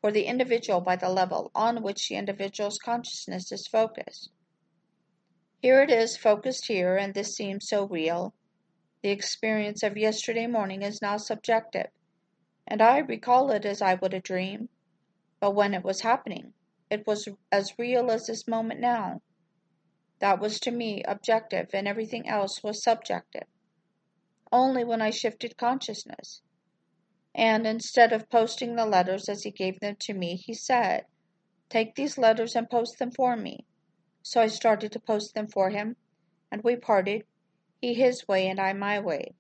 for 0.02 0.12
the 0.12 0.26
individual 0.26 0.82
by 0.82 0.98
the 0.98 1.08
level 1.08 1.50
on 1.56 1.82
which 1.82 2.10
the 2.10 2.16
individual's 2.16 2.78
consciousness 2.78 3.54
is 3.54 3.66
focused. 3.68 4.30
Here 5.62 5.82
it 5.82 5.90
is 5.90 6.18
focused 6.18 6.68
here, 6.68 6.98
and 6.98 7.14
this 7.14 7.34
seems 7.34 7.70
so 7.70 7.88
real. 7.88 8.34
The 9.02 9.12
experience 9.12 9.82
of 9.82 9.96
yesterday 9.96 10.46
morning 10.46 10.82
is 10.82 11.02
now 11.02 11.16
subjective, 11.16 11.88
and 12.68 12.82
I 12.82 12.98
recall 12.98 13.50
it 13.50 13.64
as 13.64 13.82
I 13.82 13.94
would 13.94 14.14
a 14.14 14.20
dream. 14.20 14.68
But 15.40 15.56
when 15.56 15.74
it 15.74 15.86
was 15.86 16.02
happening, 16.02 16.54
it 16.90 17.08
was 17.08 17.30
as 17.50 17.80
real 17.80 18.12
as 18.12 18.28
this 18.28 18.46
moment 18.46 18.82
now. 18.82 19.22
That 20.20 20.42
was 20.42 20.60
to 20.62 20.72
me 20.72 21.02
objective, 21.04 21.70
and 21.74 21.88
everything 21.88 22.28
else 22.28 22.62
was 22.62 22.84
subjective. 22.84 23.48
Only 24.52 24.84
when 24.84 25.02
I 25.02 25.12
shifted 25.12 25.56
consciousness. 25.56 26.42
And 27.36 27.66
instead 27.66 28.14
of 28.14 28.30
posting 28.30 28.76
the 28.76 28.86
letters 28.86 29.28
as 29.28 29.44
he 29.44 29.52
gave 29.52 29.80
them 29.80 29.96
to 30.02 30.14
me, 30.14 30.36
he 30.36 30.54
said, 30.54 31.06
Take 31.70 31.96
these 31.96 32.18
letters 32.18 32.56
and 32.56 32.70
post 32.70 33.00
them 33.00 33.12
for 33.12 33.36
me. 33.36 33.66
So 34.22 34.42
I 34.42 34.48
started 34.48 34.92
to 34.92 35.00
post 35.00 35.34
them 35.34 35.48
for 35.48 35.70
him, 35.70 35.96
and 36.52 36.64
we 36.64 36.76
parted, 36.76 37.26
he 37.82 37.94
his 37.94 38.28
way 38.28 38.48
and 38.48 38.60
I 38.60 38.74
my 38.74 39.00
way. 39.00 39.36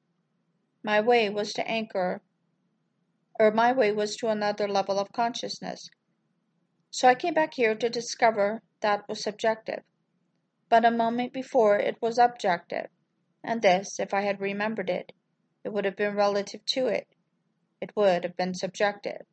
My 0.84 1.02
way 1.02 1.30
was 1.30 1.54
to 1.54 1.68
anchor, 1.68 2.22
or 3.40 3.52
my 3.52 3.72
way 3.72 3.92
was 3.92 4.16
to 4.18 4.28
another 4.28 4.68
level 4.68 5.00
of 5.00 5.12
consciousness. 5.12 5.90
So 6.90 7.08
I 7.08 7.16
came 7.16 7.34
back 7.34 7.54
here 7.54 7.76
to 7.76 7.90
discover 7.90 8.62
that 8.82 9.08
was 9.08 9.24
subjective 9.24 9.84
but 10.74 10.86
a 10.86 10.90
moment 10.90 11.32
before 11.32 11.78
it 11.78 12.02
was 12.02 12.18
objective, 12.18 12.88
and 13.44 13.62
this, 13.62 14.00
if 14.00 14.12
I 14.12 14.22
had 14.22 14.42
remembered 14.42 14.90
it, 14.90 15.12
it 15.64 15.72
would 15.72 15.86
have 15.86 15.96
been 15.96 16.16
relative 16.16 16.66
to 16.70 16.88
it. 16.88 17.06
It 17.84 17.98
would 17.98 18.24
have 18.24 18.38
been 18.38 18.54
subjective. 18.54 19.26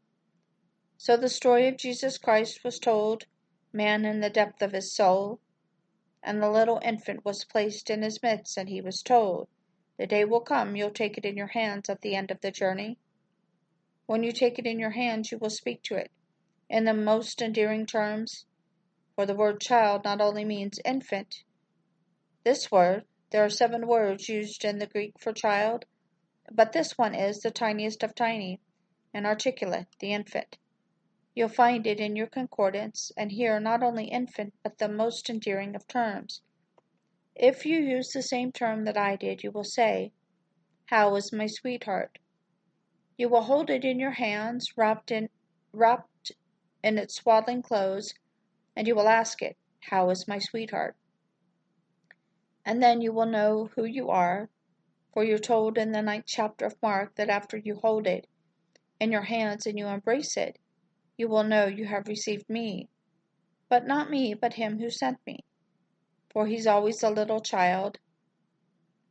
So 0.97 1.17
the 1.17 1.29
story 1.29 1.69
of 1.69 1.77
Jesus 1.77 2.19
Christ 2.19 2.65
was 2.65 2.81
told 2.81 3.27
man 3.73 4.05
in 4.05 4.19
the 4.19 4.29
depth 4.29 4.61
of 4.61 4.73
his 4.73 4.93
soul. 4.93 5.39
And 6.21 6.43
the 6.43 6.51
little 6.51 6.81
infant 6.83 7.25
was 7.25 7.45
placed 7.45 7.91
in 7.91 8.03
his 8.03 8.21
midst, 8.25 8.59
and 8.59 8.69
he 8.69 8.81
was 8.81 9.03
told, 9.03 9.47
The 9.99 10.09
day 10.09 10.25
will 10.25 10.41
come 10.41 10.75
you'll 10.75 10.91
take 10.91 11.17
it 11.17 11.25
in 11.25 11.37
your 11.37 11.47
hands 11.47 11.89
at 11.89 12.01
the 12.01 12.17
end 12.17 12.33
of 12.33 12.41
the 12.41 12.51
journey. 12.51 12.99
When 14.07 14.25
you 14.25 14.33
take 14.33 14.59
it 14.59 14.67
in 14.67 14.81
your 14.81 14.91
hands, 14.91 15.31
you 15.31 15.39
will 15.39 15.51
speak 15.51 15.85
to 15.85 15.95
it 15.95 16.11
in 16.69 16.87
the 16.87 16.93
most 16.93 17.41
endearing 17.41 17.87
terms, 17.87 18.47
for 19.15 19.27
the 19.27 19.37
word 19.37 19.61
child 19.61 20.03
not 20.03 20.21
only 20.21 20.45
means 20.45 20.81
infant. 20.85 21.45
This 22.43 22.69
word, 22.69 23.05
there 23.31 23.45
are 23.45 23.49
seven 23.49 23.87
words 23.87 24.29
used 24.29 24.65
in 24.65 24.81
the 24.81 24.89
Greek 24.89 25.13
for 25.21 25.33
child, 25.33 25.85
but 26.51 26.73
this 26.73 26.99
one 26.99 27.15
is 27.15 27.41
the 27.41 27.51
tiniest 27.51 28.03
of 28.03 28.15
tiny, 28.15 28.61
and 29.15 29.25
articulate, 29.25 29.87
the 30.01 30.13
infant. 30.13 30.59
You'll 31.33 31.49
find 31.49 31.87
it 31.87 32.01
in 32.01 32.17
your 32.17 32.27
concordance, 32.27 33.13
and 33.17 33.31
here 33.31 33.61
not 33.61 33.85
only 33.85 34.07
infant, 34.07 34.55
but 34.65 34.79
the 34.79 34.89
most 34.89 35.31
endearing 35.31 35.77
of 35.77 35.87
terms. 35.87 36.43
If 37.37 37.65
you 37.65 37.79
use 37.79 38.13
the 38.13 38.23
same 38.23 38.51
term 38.51 38.85
that 38.85 38.97
I 38.97 39.15
did, 39.15 39.45
you 39.45 39.53
will 39.53 39.65
say, 39.65 40.13
How 40.87 41.15
is 41.15 41.33
my 41.33 41.47
sweetheart? 41.47 42.19
You 43.17 43.29
will 43.29 43.43
hold 43.43 43.71
it 43.71 43.85
in 43.85 44.01
your 44.01 44.11
hands, 44.11 44.77
wrapped 44.77 45.13
in, 45.13 45.29
wrapped 45.73 46.33
in 46.83 46.99
its 46.99 47.15
swaddling 47.15 47.63
clothes, 47.63 48.13
and 48.75 48.89
you 48.89 48.97
will 48.97 49.09
ask 49.09 49.41
it, 49.41 49.57
How 49.81 50.11
is 50.11 50.27
my 50.27 50.39
sweetheart? 50.39 50.97
And 52.65 52.83
then 52.83 53.01
you 53.01 53.13
will 53.13 53.27
know 53.27 53.71
who 53.77 53.85
you 53.85 54.11
are, 54.11 54.51
for 55.13 55.25
you're 55.25 55.39
told 55.39 55.77
in 55.77 55.93
the 55.93 56.03
ninth 56.03 56.27
chapter 56.27 56.67
of 56.67 56.81
Mark 56.83 57.15
that 57.17 57.29
after 57.29 57.57
you 57.57 57.77
hold 57.77 58.07
it 58.07 58.27
in 59.01 59.11
your 59.11 59.23
hands 59.23 59.67
and 59.67 59.79
you 59.79 59.87
embrace 59.87 60.37
it, 60.37 60.59
you 61.17 61.29
will 61.29 61.45
know 61.45 61.67
you 61.67 61.87
have 61.87 62.07
received 62.07 62.49
me. 62.49 62.89
But 63.69 63.87
not 63.87 64.11
me, 64.11 64.35
but 64.35 64.55
him 64.55 64.79
who 64.79 64.91
sent 64.91 65.19
me. 65.27 65.45
For 66.33 66.47
he's 66.47 66.67
always 66.67 67.03
a 67.03 67.11
little 67.11 67.41
child. 67.41 67.99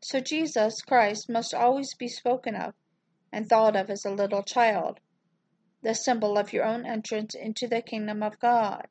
So 0.01 0.19
Jesus 0.19 0.81
Christ 0.81 1.29
must 1.29 1.53
always 1.53 1.93
be 1.95 2.07
spoken 2.07 2.55
of 2.55 2.73
and 3.31 3.47
thought 3.47 3.75
of 3.75 3.89
as 3.89 4.05
a 4.05 4.13
little 4.13 4.43
child, 4.43 4.99
the 5.81 5.93
symbol 5.93 6.37
of 6.37 6.53
your 6.53 6.65
own 6.65 6.85
entrance 6.85 7.35
into 7.35 7.67
the 7.67 7.81
kingdom 7.81 8.23
of 8.23 8.39
God. 8.39 8.87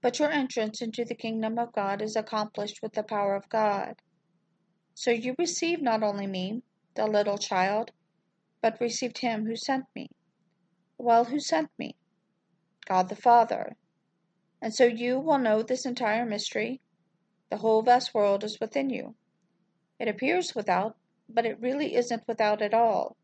But 0.00 0.18
your 0.18 0.30
entrance 0.30 0.80
into 0.80 1.04
the 1.04 1.14
kingdom 1.14 1.58
of 1.58 1.72
God 1.72 2.00
is 2.00 2.16
accomplished 2.16 2.80
with 2.82 2.92
the 2.92 3.02
power 3.02 3.34
of 3.34 3.48
God. 3.48 4.00
So 5.00 5.12
you 5.12 5.36
received 5.38 5.80
not 5.80 6.02
only 6.02 6.26
me, 6.26 6.64
the 6.96 7.06
little 7.06 7.38
child, 7.38 7.92
but 8.60 8.80
received 8.80 9.18
him 9.18 9.46
who 9.46 9.54
sent 9.54 9.84
me. 9.94 10.10
Well, 10.98 11.26
who 11.26 11.38
sent 11.38 11.70
me? 11.78 11.94
God 12.84 13.08
the 13.08 13.14
Father. 13.14 13.76
And 14.60 14.74
so 14.74 14.86
you 14.86 15.20
will 15.20 15.38
know 15.38 15.62
this 15.62 15.86
entire 15.86 16.26
mystery. 16.26 16.80
The 17.48 17.58
whole 17.58 17.82
vast 17.82 18.12
world 18.12 18.42
is 18.42 18.58
within 18.60 18.90
you. 18.90 19.14
It 20.00 20.08
appears 20.08 20.56
without, 20.56 20.96
but 21.28 21.46
it 21.46 21.60
really 21.60 21.94
isn't 21.94 22.26
without 22.26 22.60
at 22.60 22.74
all. 22.74 23.16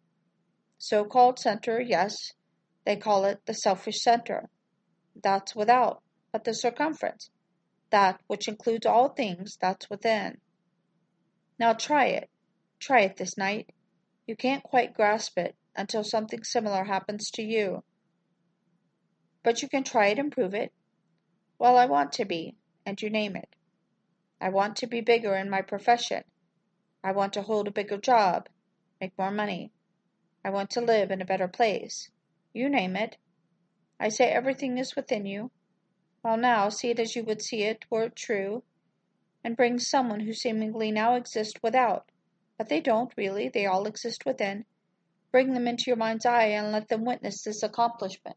So 0.78 1.04
called 1.04 1.40
center, 1.40 1.80
yes, 1.80 2.34
they 2.84 2.94
call 2.94 3.24
it 3.24 3.46
the 3.46 3.52
selfish 3.52 4.00
center. 4.00 4.48
That's 5.20 5.56
without, 5.56 6.04
but 6.30 6.44
the 6.44 6.54
circumference, 6.54 7.30
that 7.90 8.20
which 8.28 8.46
includes 8.46 8.86
all 8.86 9.08
things, 9.08 9.58
that's 9.60 9.90
within. 9.90 10.40
Now 11.58 11.72
try 11.72 12.06
it. 12.06 12.30
Try 12.80 13.02
it 13.02 13.16
this 13.16 13.38
night. 13.38 13.70
You 14.26 14.36
can't 14.36 14.62
quite 14.62 14.94
grasp 14.94 15.38
it 15.38 15.54
until 15.76 16.04
something 16.04 16.42
similar 16.44 16.84
happens 16.84 17.30
to 17.32 17.42
you. 17.42 17.82
But 19.42 19.62
you 19.62 19.68
can 19.68 19.84
try 19.84 20.08
it 20.08 20.18
and 20.18 20.32
prove 20.32 20.54
it. 20.54 20.72
Well, 21.58 21.76
I 21.76 21.86
want 21.86 22.12
to 22.12 22.24
be, 22.24 22.56
and 22.84 23.00
you 23.00 23.10
name 23.10 23.36
it. 23.36 23.48
I 24.40 24.48
want 24.48 24.76
to 24.76 24.86
be 24.86 25.00
bigger 25.00 25.34
in 25.36 25.48
my 25.48 25.62
profession. 25.62 26.24
I 27.02 27.12
want 27.12 27.34
to 27.34 27.42
hold 27.42 27.68
a 27.68 27.72
bigger 27.72 27.98
job, 27.98 28.48
make 29.00 29.16
more 29.18 29.30
money. 29.30 29.70
I 30.44 30.50
want 30.50 30.70
to 30.70 30.80
live 30.80 31.10
in 31.10 31.22
a 31.22 31.26
better 31.26 31.48
place. 31.48 32.10
You 32.52 32.68
name 32.68 32.96
it. 32.96 33.16
I 34.00 34.08
say 34.08 34.30
everything 34.30 34.78
is 34.78 34.96
within 34.96 35.26
you. 35.26 35.50
Well, 36.22 36.36
now, 36.36 36.68
see 36.68 36.90
it 36.90 36.98
as 36.98 37.14
you 37.14 37.24
would 37.24 37.42
see 37.42 37.62
it 37.62 37.84
were 37.90 38.04
it 38.04 38.16
true, 38.16 38.62
and 39.44 39.56
bring 39.56 39.78
someone 39.78 40.20
who 40.20 40.32
seemingly 40.32 40.90
now 40.90 41.14
exists 41.14 41.60
without, 41.62 42.10
but 42.56 42.68
they 42.68 42.80
don't 42.80 43.12
really, 43.16 43.50
they 43.50 43.66
all 43.66 43.86
exist 43.86 44.24
within. 44.24 44.64
Bring 45.30 45.52
them 45.52 45.68
into 45.68 45.84
your 45.88 45.96
mind's 45.96 46.24
eye 46.24 46.46
and 46.46 46.72
let 46.72 46.88
them 46.88 47.04
witness 47.04 47.42
this 47.42 47.62
accomplishment. 47.62 48.36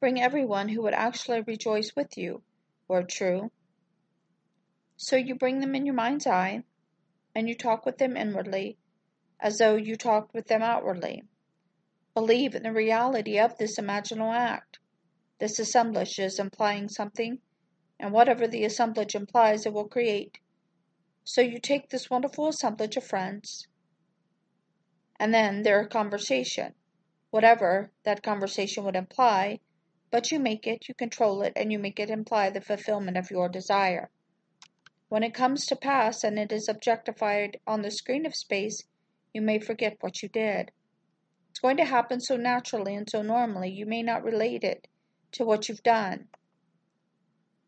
Bring 0.00 0.20
everyone 0.20 0.68
who 0.68 0.82
would 0.82 0.94
actually 0.94 1.42
rejoice 1.42 1.92
with 1.94 2.16
you, 2.16 2.42
were 2.88 3.02
true. 3.02 3.50
So 4.96 5.16
you 5.16 5.34
bring 5.34 5.60
them 5.60 5.74
in 5.74 5.84
your 5.84 5.94
mind's 5.94 6.26
eye, 6.26 6.62
and 7.34 7.48
you 7.48 7.54
talk 7.54 7.84
with 7.84 7.98
them 7.98 8.16
inwardly, 8.16 8.78
as 9.40 9.58
though 9.58 9.76
you 9.76 9.96
talked 9.96 10.32
with 10.32 10.46
them 10.46 10.62
outwardly. 10.62 11.22
Believe 12.14 12.54
in 12.54 12.62
the 12.62 12.72
reality 12.72 13.38
of 13.38 13.58
this 13.58 13.78
imaginal 13.78 14.34
act. 14.34 14.78
This 15.38 15.58
assemblage 15.58 16.18
is 16.18 16.38
implying 16.38 16.88
something, 16.88 17.40
and 17.98 18.12
whatever 18.12 18.46
the 18.46 18.64
assemblage 18.64 19.14
implies, 19.14 19.66
it 19.66 19.72
will 19.72 19.88
create. 19.88 20.38
So 21.24 21.40
you 21.40 21.58
take 21.58 21.88
this 21.88 22.10
wonderful 22.10 22.48
assemblage 22.48 22.96
of 22.96 23.04
friends, 23.04 23.66
and 25.18 25.32
then 25.32 25.62
their 25.62 25.86
conversation, 25.86 26.74
whatever 27.30 27.90
that 28.04 28.22
conversation 28.22 28.84
would 28.84 28.96
imply, 28.96 29.60
but 30.10 30.30
you 30.30 30.38
make 30.38 30.66
it, 30.66 30.88
you 30.88 30.94
control 30.94 31.42
it, 31.42 31.52
and 31.56 31.72
you 31.72 31.78
make 31.78 31.98
it 31.98 32.10
imply 32.10 32.50
the 32.50 32.60
fulfillment 32.60 33.16
of 33.16 33.30
your 33.30 33.48
desire. 33.48 34.10
When 35.08 35.22
it 35.22 35.34
comes 35.34 35.66
to 35.66 35.76
pass 35.76 36.24
and 36.24 36.38
it 36.38 36.52
is 36.52 36.68
objectified 36.68 37.60
on 37.66 37.82
the 37.82 37.90
screen 37.90 38.26
of 38.26 38.34
space, 38.34 38.84
you 39.32 39.40
may 39.40 39.58
forget 39.58 39.96
what 40.00 40.22
you 40.22 40.28
did. 40.28 40.70
It's 41.50 41.60
going 41.60 41.76
to 41.76 41.84
happen 41.84 42.20
so 42.20 42.36
naturally 42.36 42.94
and 42.94 43.08
so 43.08 43.22
normally, 43.22 43.70
you 43.70 43.86
may 43.86 44.02
not 44.02 44.22
relate 44.22 44.62
it 44.62 44.86
to 45.32 45.44
what 45.44 45.68
you've 45.68 45.82
done. 45.82 46.28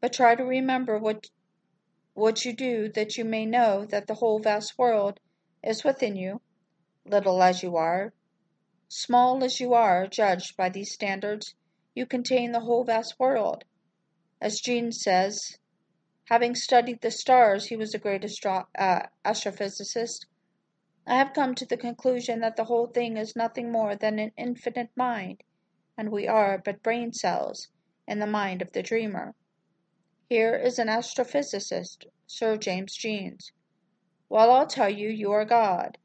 But 0.00 0.12
try 0.12 0.36
to 0.36 0.44
remember 0.44 0.96
what, 0.98 1.26
you 2.44 2.52
do 2.52 2.88
that 2.90 3.16
you 3.16 3.24
may 3.24 3.44
know 3.44 3.84
that 3.86 4.06
the 4.06 4.14
whole 4.14 4.38
vast 4.38 4.78
world 4.78 5.18
is 5.62 5.82
within 5.82 6.14
you, 6.14 6.40
little 7.04 7.42
as 7.42 7.64
you 7.64 7.76
are. 7.76 8.12
Small 8.86 9.42
as 9.42 9.58
you 9.58 9.74
are, 9.74 10.06
judged 10.06 10.56
by 10.56 10.68
these 10.68 10.92
standards, 10.92 11.54
you 11.94 12.06
contain 12.06 12.52
the 12.52 12.60
whole 12.60 12.84
vast 12.84 13.18
world. 13.18 13.64
As 14.40 14.60
Jeans 14.60 15.02
says, 15.02 15.58
having 16.26 16.54
studied 16.54 17.00
the 17.00 17.10
stars, 17.10 17.66
he 17.66 17.76
was 17.76 17.92
a 17.92 17.98
great 17.98 18.24
astro- 18.24 18.68
uh, 18.78 19.06
astrophysicist. 19.24 20.26
I 21.06 21.16
have 21.16 21.32
come 21.32 21.56
to 21.56 21.66
the 21.66 21.76
conclusion 21.76 22.38
that 22.40 22.54
the 22.54 22.66
whole 22.66 22.86
thing 22.86 23.16
is 23.16 23.34
nothing 23.34 23.72
more 23.72 23.96
than 23.96 24.20
an 24.20 24.30
infinite 24.36 24.90
mind, 24.94 25.42
and 25.96 26.12
we 26.12 26.28
are 26.28 26.56
but 26.56 26.84
brain 26.84 27.12
cells 27.12 27.68
in 28.06 28.20
the 28.20 28.26
mind 28.26 28.62
of 28.62 28.70
the 28.72 28.82
dreamer. 28.82 29.34
Here 30.30 30.54
is 30.54 30.78
an 30.78 30.88
astrophysicist, 30.88 32.04
Sir 32.26 32.58
James 32.58 32.94
Jeans. 32.94 33.50
Well, 34.28 34.50
I'll 34.50 34.66
tell 34.66 34.90
you, 34.90 35.08
you 35.08 35.32
are 35.32 35.46
God. 35.46 35.96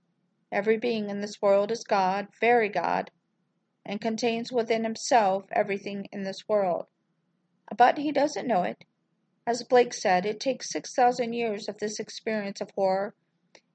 Every 0.50 0.78
being 0.78 1.10
in 1.10 1.20
this 1.20 1.42
world 1.42 1.72
is 1.72 1.84
God, 1.84 2.30
very 2.40 2.70
God, 2.70 3.12
and 3.86 4.00
contains 4.00 4.50
within 4.50 4.86
himself 4.86 5.44
everything 5.52 6.08
in 6.14 6.24
this 6.24 6.48
world. 6.48 6.86
But 7.76 7.98
he 7.98 8.14
doesn't 8.14 8.48
know 8.48 8.64
it. 8.64 8.86
As 9.46 9.66
Blake 9.66 9.94
said, 9.94 10.26
it 10.26 10.40
takes 10.40 10.72
6,000 10.72 11.34
years 11.34 11.68
of 11.68 11.80
this 11.80 12.00
experience 12.00 12.62
of 12.62 12.72
horror 12.72 13.16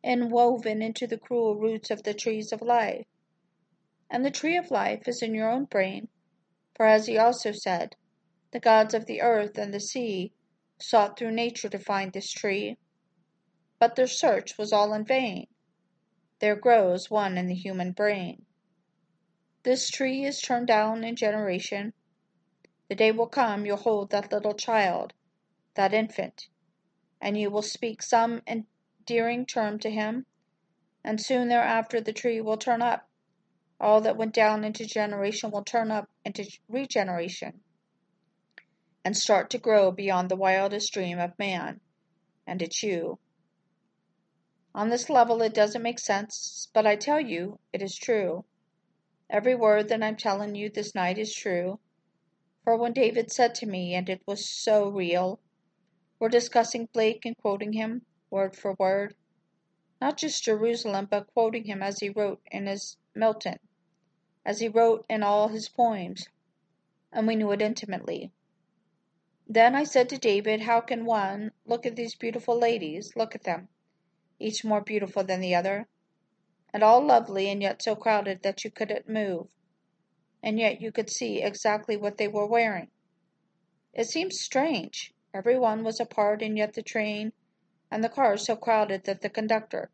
and 0.03 0.33
woven 0.33 0.81
into 0.81 1.07
the 1.07 1.19
cruel 1.19 1.57
roots 1.57 1.91
of 1.91 2.05
the 2.05 2.15
trees 2.15 2.55
of 2.55 2.63
life. 2.63 3.07
And 4.09 4.25
the 4.25 4.31
tree 4.31 4.57
of 4.57 4.71
life 4.71 5.07
is 5.09 5.21
in 5.21 5.35
your 5.35 5.51
own 5.51 5.67
brain, 5.67 6.09
for 6.75 6.87
as 6.87 7.07
he 7.07 7.19
also 7.19 7.53
said, 7.53 7.97
the 8.51 8.61
gods 8.61 8.95
of 8.95 9.05
the 9.05 9.21
earth 9.21 9.59
and 9.59 9.75
the 9.75 9.81
sea 9.81 10.33
sought 10.81 11.19
through 11.19 11.33
nature 11.33 11.69
to 11.69 11.79
find 11.79 12.13
this 12.13 12.31
tree, 12.31 12.77
but 13.79 13.97
their 13.97 14.07
search 14.07 14.57
was 14.57 14.73
all 14.73 14.93
in 14.93 15.05
vain. 15.05 15.47
There 16.39 16.57
grows 16.57 17.11
one 17.11 17.37
in 17.37 17.47
the 17.47 17.55
human 17.55 17.93
brain. 17.93 18.47
This 19.65 19.91
tree 19.91 20.25
is 20.25 20.41
turned 20.41 20.69
down 20.69 21.05
in 21.05 21.17
generation. 21.17 21.95
The 22.89 22.95
day 22.95 23.13
will 23.13 23.27
come 23.27 23.67
you'll 23.67 23.77
hold 23.77 24.11
that 24.11 24.31
little 24.31 24.55
child, 24.55 25.15
that 25.75 25.93
infant, 25.93 26.49
and 27.21 27.37
you 27.37 27.51
will 27.51 27.63
speak 27.63 28.03
some 28.03 28.43
endearing 28.47 29.47
term 29.47 29.79
to 29.81 29.91
him, 29.91 30.27
and 31.03 31.21
soon 31.21 31.49
thereafter 31.49 32.01
the 32.01 32.13
tree 32.13 32.41
will 32.41 32.57
turn 32.57 32.83
up. 32.83 33.09
All 33.81 34.01
that 34.01 34.17
went 34.17 34.35
down 34.35 34.65
into 34.65 34.87
generation 34.87 35.51
will 35.51 35.65
turn 35.65 35.91
up 35.91 36.09
into 36.25 36.49
regeneration 36.69 37.63
and 39.09 39.17
start 39.17 39.49
to 39.49 39.57
grow 39.57 39.91
beyond 39.91 40.29
the 40.29 40.37
wildest 40.37 40.93
dream 40.93 41.19
of 41.19 41.39
man. 41.39 41.81
And 42.47 42.61
it's 42.61 42.83
you. 42.83 43.19
On 44.75 44.91
this 44.91 45.09
level, 45.09 45.41
it 45.41 45.55
doesn't 45.55 45.83
make 45.83 45.99
sense, 45.99 46.69
but 46.75 46.87
I 46.87 46.95
tell 46.95 47.19
you, 47.19 47.59
it 47.73 47.81
is 47.81 47.97
true. 47.97 48.45
Every 49.31 49.55
word 49.55 49.89
that 49.89 50.03
I'm 50.03 50.17
telling 50.17 50.55
you 50.55 50.69
this 50.69 50.95
night 50.95 51.17
is 51.17 51.35
true. 51.35 51.79
For 52.65 52.77
when 52.77 52.93
David 52.93 53.33
said 53.33 53.55
to 53.55 53.67
me, 53.67 53.95
and 53.95 54.11
it 54.11 54.21
was 54.27 54.47
so 54.47 54.91
real, 54.91 55.41
We're 56.19 56.29
discussing 56.29 56.91
Blake 56.93 57.25
and 57.25 57.35
quoting 57.39 57.73
him, 57.73 58.03
word 58.29 58.55
for 58.55 58.77
word. 58.79 59.15
Not 60.03 60.19
just 60.19 60.45
Jerusalem, 60.45 61.09
but 61.11 61.33
quoting 61.33 61.65
him 61.65 61.83
as 61.83 62.01
he 62.01 62.11
wrote 62.11 62.43
in 62.51 62.67
his 62.67 62.99
Milton, 63.15 63.59
as 64.45 64.61
he 64.61 64.69
wrote 64.69 65.07
in 65.09 65.23
all 65.23 65.49
his 65.49 65.71
poems, 65.71 66.29
and 67.11 67.27
we 67.27 67.37
knew 67.37 67.51
it 67.53 67.63
intimately. 67.63 68.33
Then 69.51 69.75
I 69.75 69.85
said 69.85 70.11
to 70.11 70.19
David, 70.19 70.61
How 70.61 70.83
can 70.83 71.07
one 71.07 71.53
look 71.65 71.87
at 71.87 71.97
these 71.97 72.15
beautiful 72.15 72.59
ladies, 72.59 73.17
look 73.17 73.35
at 73.35 73.45
them, 73.45 73.71
each 74.39 74.63
more 74.63 74.83
beautiful 74.83 75.25
than 75.25 75.41
the 75.41 75.55
other, 75.55 75.89
and 76.71 76.83
all 76.83 77.01
lovely 77.01 77.49
and 77.49 77.63
yet 77.63 77.81
so 77.81 77.97
crowded 77.97 78.43
that 78.43 78.63
you 78.63 78.71
couldn't 78.71 79.09
move, 79.09 79.49
and 80.43 80.59
yet 80.59 80.83
you 80.83 80.93
could 80.93 81.09
see 81.09 81.41
exactly 81.43 81.97
what 81.97 82.19
they 82.19 82.29
were 82.29 82.45
wearing? 82.45 82.91
It 83.95 84.05
seems 84.05 84.39
strange. 84.39 85.15
Every 85.33 85.59
one 85.59 85.83
was 85.83 85.99
apart, 85.99 86.43
and 86.43 86.59
yet 86.59 86.75
the 86.75 86.83
train 86.83 87.33
and 87.91 88.05
the 88.05 88.11
cars 88.11 88.45
so 88.45 88.55
crowded 88.55 89.05
that 89.05 89.23
the 89.23 89.31
conductor, 89.31 89.91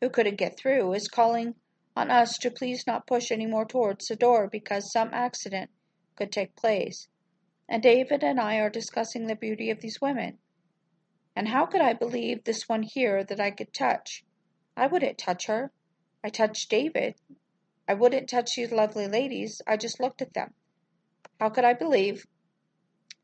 who 0.00 0.10
couldn't 0.10 0.34
get 0.34 0.56
through, 0.56 0.94
is 0.94 1.06
calling 1.06 1.54
on 1.94 2.10
us 2.10 2.36
to 2.38 2.50
please 2.50 2.88
not 2.88 3.06
push 3.06 3.30
any 3.30 3.46
more 3.46 3.64
towards 3.64 4.08
the 4.08 4.16
door 4.16 4.48
because 4.48 4.90
some 4.90 5.10
accident 5.14 5.70
could 6.16 6.32
take 6.32 6.56
place. 6.56 7.06
And 7.70 7.82
David 7.82 8.22
and 8.22 8.38
I 8.38 8.56
are 8.56 8.68
discussing 8.68 9.26
the 9.26 9.34
beauty 9.34 9.70
of 9.70 9.80
these 9.80 10.02
women. 10.02 10.36
And 11.34 11.48
how 11.48 11.64
could 11.64 11.80
I 11.80 11.94
believe 11.94 12.44
this 12.44 12.68
one 12.68 12.82
here 12.82 13.24
that 13.24 13.40
I 13.40 13.50
could 13.50 13.72
touch? 13.72 14.22
I 14.76 14.88
wouldn't 14.88 15.16
touch 15.16 15.46
her. 15.46 15.72
I 16.22 16.28
touched 16.28 16.68
David. 16.68 17.14
I 17.88 17.94
wouldn't 17.94 18.28
touch 18.28 18.56
these 18.56 18.72
lovely 18.72 19.06
ladies. 19.06 19.62
I 19.66 19.78
just 19.78 20.00
looked 20.00 20.20
at 20.20 20.34
them. 20.34 20.52
How 21.40 21.48
could 21.48 21.64
I 21.64 21.72
believe 21.72 22.26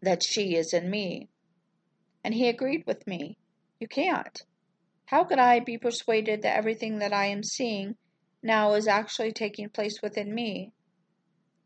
that 0.00 0.22
she 0.22 0.54
is 0.56 0.72
in 0.72 0.88
me? 0.88 1.28
and 2.26 2.34
he 2.34 2.48
agreed 2.48 2.82
with 2.88 3.06
me. 3.06 3.38
You 3.78 3.86
can't. 3.86 4.42
How 5.04 5.22
could 5.22 5.38
I 5.38 5.60
be 5.60 5.78
persuaded 5.78 6.42
that 6.42 6.56
everything 6.56 6.98
that 6.98 7.12
I 7.12 7.26
am 7.26 7.44
seeing 7.44 7.94
now 8.42 8.72
is 8.72 8.88
actually 8.88 9.30
taking 9.30 9.68
place 9.68 10.02
within 10.02 10.34
me? 10.34 10.72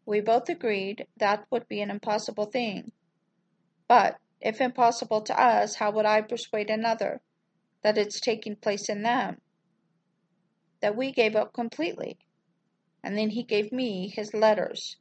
We 0.07 0.21
both 0.21 0.49
agreed 0.49 1.07
that 1.17 1.47
would 1.51 1.69
be 1.69 1.81
an 1.81 1.91
impossible 1.91 2.47
thing. 2.47 2.93
But, 3.89 4.19
if 4.41 4.61
impossible 4.61 5.21
to 5.23 5.41
us, 5.41 5.77
how 5.77 5.91
would 5.91 6.07
I 6.07 6.23
persuade 6.23 6.71
another 6.71 7.21
that 7.83 7.99
it's 7.99 8.21
taking 8.21 8.57
place 8.57 8.89
in 8.89 9.03
them? 9.03 9.41
That 10.81 10.97
we 10.97 11.13
gave 11.13 11.37
up 11.37 11.53
completely. 11.53 12.19
And 13.03 13.17
then 13.17 13.31
he 13.31 13.43
gave 13.43 13.73
me 13.73 14.09
his 14.09 14.35
letters. 14.35 14.97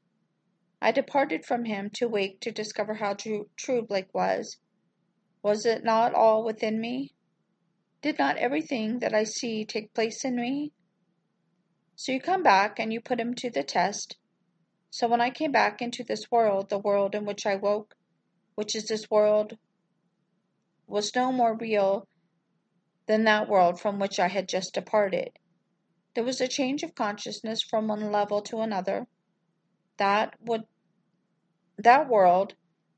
I 0.82 0.92
departed 0.92 1.46
from 1.46 1.66
him 1.66 1.90
to 1.92 2.08
wake 2.08 2.40
to 2.42 2.52
discover 2.52 2.96
how 2.96 3.14
true, 3.14 3.50
true 3.56 3.82
Blake 3.82 4.14
was 4.14 4.58
was 5.42 5.66
it 5.66 5.84
not 5.86 6.14
all 6.14 6.44
within 6.44 6.82
me? 6.82 7.14
Did 8.02 8.20
not 8.20 8.38
everything 8.38 9.00
that 9.00 9.14
I 9.14 9.24
see 9.24 9.64
take 9.64 9.94
place 9.94 10.26
in 10.26 10.36
me? 10.36 10.74
So 11.96 12.12
you 12.12 12.20
come 12.20 12.44
back 12.44 12.80
and 12.80 12.92
you 12.92 13.00
put 13.00 13.20
him 13.20 13.34
to 13.36 13.50
the 13.50 13.64
test. 13.64 14.18
So 14.92 15.08
when 15.08 15.22
I 15.22 15.30
came 15.30 15.52
back 15.52 15.82
into 15.82 16.04
this 16.04 16.32
world, 16.32 16.70
the 16.70 16.80
world 16.80 17.16
in 17.16 17.26
which 17.26 17.46
I 17.46 17.56
woke, 17.56 17.96
which 18.56 18.76
is 18.76 18.88
this 18.88 19.10
world, 19.10 19.58
was 20.88 21.16
no 21.16 21.32
more 21.32 21.56
real 21.56 22.08
than 23.06 23.24
that 23.24 23.48
world 23.48 23.80
from 23.80 24.00
which 24.00 24.20
I 24.20 24.28
had 24.28 24.50
just 24.50 24.74
departed. 24.74 25.32
There 26.16 26.24
was 26.24 26.42
a 26.42 26.48
change 26.48 26.84
of 26.84 26.96
consciousness 26.96 27.62
from 27.62 27.88
one 27.88 28.12
level 28.12 28.42
to 28.44 28.62
another. 28.62 29.08
That 29.98 30.36
would 30.42 30.64
that 31.78 32.10
world 32.10 32.56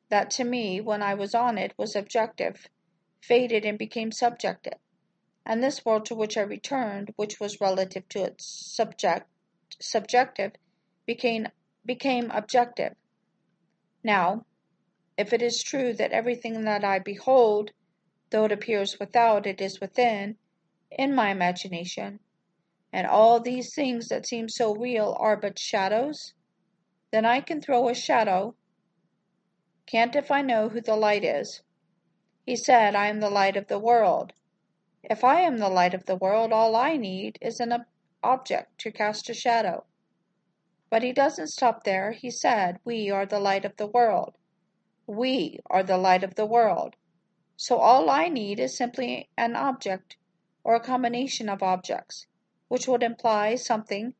that 0.09 0.31
to 0.31 0.43
me, 0.43 0.81
when 0.81 1.01
I 1.01 1.13
was 1.13 1.35
on 1.35 1.57
it, 1.57 1.73
was 1.77 1.95
objective, 1.95 2.67
faded 3.21 3.65
and 3.65 3.77
became 3.77 4.11
subjective, 4.11 4.79
and 5.45 5.63
this 5.63 5.85
world 5.85 6.05
to 6.05 6.15
which 6.15 6.37
I 6.37 6.41
returned, 6.41 7.13
which 7.15 7.39
was 7.39 7.61
relative 7.61 8.07
to 8.09 8.23
its 8.23 8.45
subject, 8.75 9.27
subjective, 9.79 10.53
became, 11.05 11.47
became 11.85 12.31
objective. 12.31 12.93
Now, 14.03 14.45
if 15.17 15.33
it 15.33 15.41
is 15.41 15.63
true 15.63 15.93
that 15.93 16.11
everything 16.11 16.63
that 16.63 16.83
I 16.83 16.99
behold, 16.99 17.71
though 18.29 18.45
it 18.45 18.51
appears 18.51 18.99
without, 18.99 19.45
it 19.45 19.61
is 19.61 19.79
within, 19.79 20.37
in 20.89 21.13
my 21.13 21.29
imagination, 21.29 22.19
and 22.91 23.07
all 23.07 23.39
these 23.39 23.73
things 23.73 24.09
that 24.09 24.25
seem 24.25 24.49
so 24.49 24.75
real 24.75 25.15
are 25.19 25.37
but 25.37 25.59
shadows, 25.59 26.33
then 27.11 27.25
I 27.25 27.41
can 27.41 27.61
throw 27.61 27.89
a 27.89 27.93
shadow 27.93 28.55
can't 29.91 30.15
if 30.15 30.31
I 30.31 30.41
know 30.41 30.69
who 30.69 30.79
the 30.79 30.95
light 30.95 31.25
is. 31.25 31.63
He 32.45 32.55
said, 32.55 32.95
I 32.95 33.07
am 33.07 33.19
the 33.19 33.29
light 33.29 33.57
of 33.57 33.67
the 33.67 33.77
world. 33.77 34.31
If 35.03 35.23
I 35.23 35.41
am 35.41 35.57
the 35.57 35.67
light 35.67 35.93
of 35.93 36.05
the 36.05 36.15
world, 36.15 36.53
all 36.53 36.77
I 36.77 36.95
need 36.95 37.37
is 37.41 37.59
an 37.59 37.85
object 38.23 38.79
to 38.81 38.91
cast 38.91 39.29
a 39.29 39.33
shadow. 39.33 39.83
But 40.91 41.03
he 41.03 41.13
doesn't 41.13 41.47
stop 41.47 41.85
there. 41.85 42.11
He 42.11 42.29
said, 42.29 42.81
We 42.83 43.09
are 43.09 43.25
the 43.25 43.39
light 43.39 43.63
of 43.63 43.77
the 43.77 43.87
world. 43.87 44.37
We 45.07 45.61
are 45.67 45.83
the 45.83 45.97
light 45.97 46.21
of 46.21 46.35
the 46.35 46.45
world. 46.45 46.97
So 47.55 47.77
all 47.77 48.09
I 48.09 48.27
need 48.27 48.59
is 48.59 48.75
simply 48.75 49.29
an 49.37 49.55
object 49.55 50.17
or 50.65 50.75
a 50.75 50.81
combination 50.81 51.47
of 51.47 51.63
objects, 51.63 52.27
which 52.67 52.89
would 52.89 53.03
imply 53.03 53.55
something, 53.55 54.15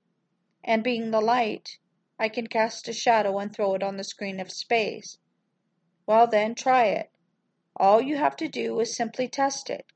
and 0.63 0.81
being 0.81 1.11
the 1.11 1.19
light, 1.19 1.77
I 2.17 2.29
can 2.29 2.47
cast 2.47 2.87
a 2.87 2.93
shadow 2.93 3.37
and 3.39 3.53
throw 3.53 3.73
it 3.73 3.83
on 3.83 3.97
the 3.97 4.05
screen 4.05 4.39
of 4.39 4.49
space. 4.49 5.17
Well 6.05 6.25
then, 6.25 6.55
try 6.55 6.85
it. 6.85 7.11
All 7.75 8.01
you 8.01 8.15
have 8.15 8.37
to 8.37 8.47
do 8.47 8.79
is 8.79 8.95
simply 8.95 9.27
test 9.27 9.69
it. 9.69 9.87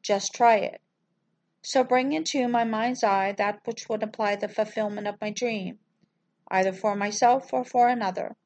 Just 0.00 0.32
try 0.32 0.56
it. 0.56 0.80
So 1.60 1.84
bring 1.84 2.14
into 2.14 2.48
my 2.48 2.64
mind's 2.64 3.04
eye 3.04 3.32
that 3.32 3.60
which 3.66 3.86
would 3.90 4.02
imply 4.02 4.36
the 4.36 4.48
fulfillment 4.48 5.06
of 5.06 5.20
my 5.20 5.30
dream, 5.30 5.78
either 6.48 6.72
for 6.72 6.94
myself 6.94 7.52
or 7.52 7.64
for 7.64 7.88
another. 7.88 8.36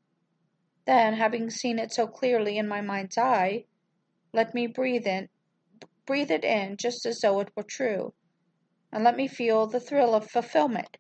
Then, 0.86 1.14
having 1.14 1.50
seen 1.50 1.78
it 1.78 1.92
so 1.92 2.06
clearly 2.06 2.56
in 2.58 2.66
my 2.66 2.80
mind's 2.80 3.18
eye, 3.18 3.66
let 4.32 4.54
me 4.54 4.66
breathe 4.66 5.06
in, 5.06 5.28
breathe 6.06 6.30
it 6.30 6.44
in 6.44 6.76
just 6.76 7.04
as 7.06 7.20
though 7.20 7.40
it 7.40 7.50
were 7.56 7.62
true, 7.62 8.14
and 8.92 9.04
let 9.04 9.16
me 9.16 9.28
feel 9.28 9.66
the 9.66 9.80
thrill 9.80 10.14
of 10.14 10.30
fulfillment, 10.30 10.96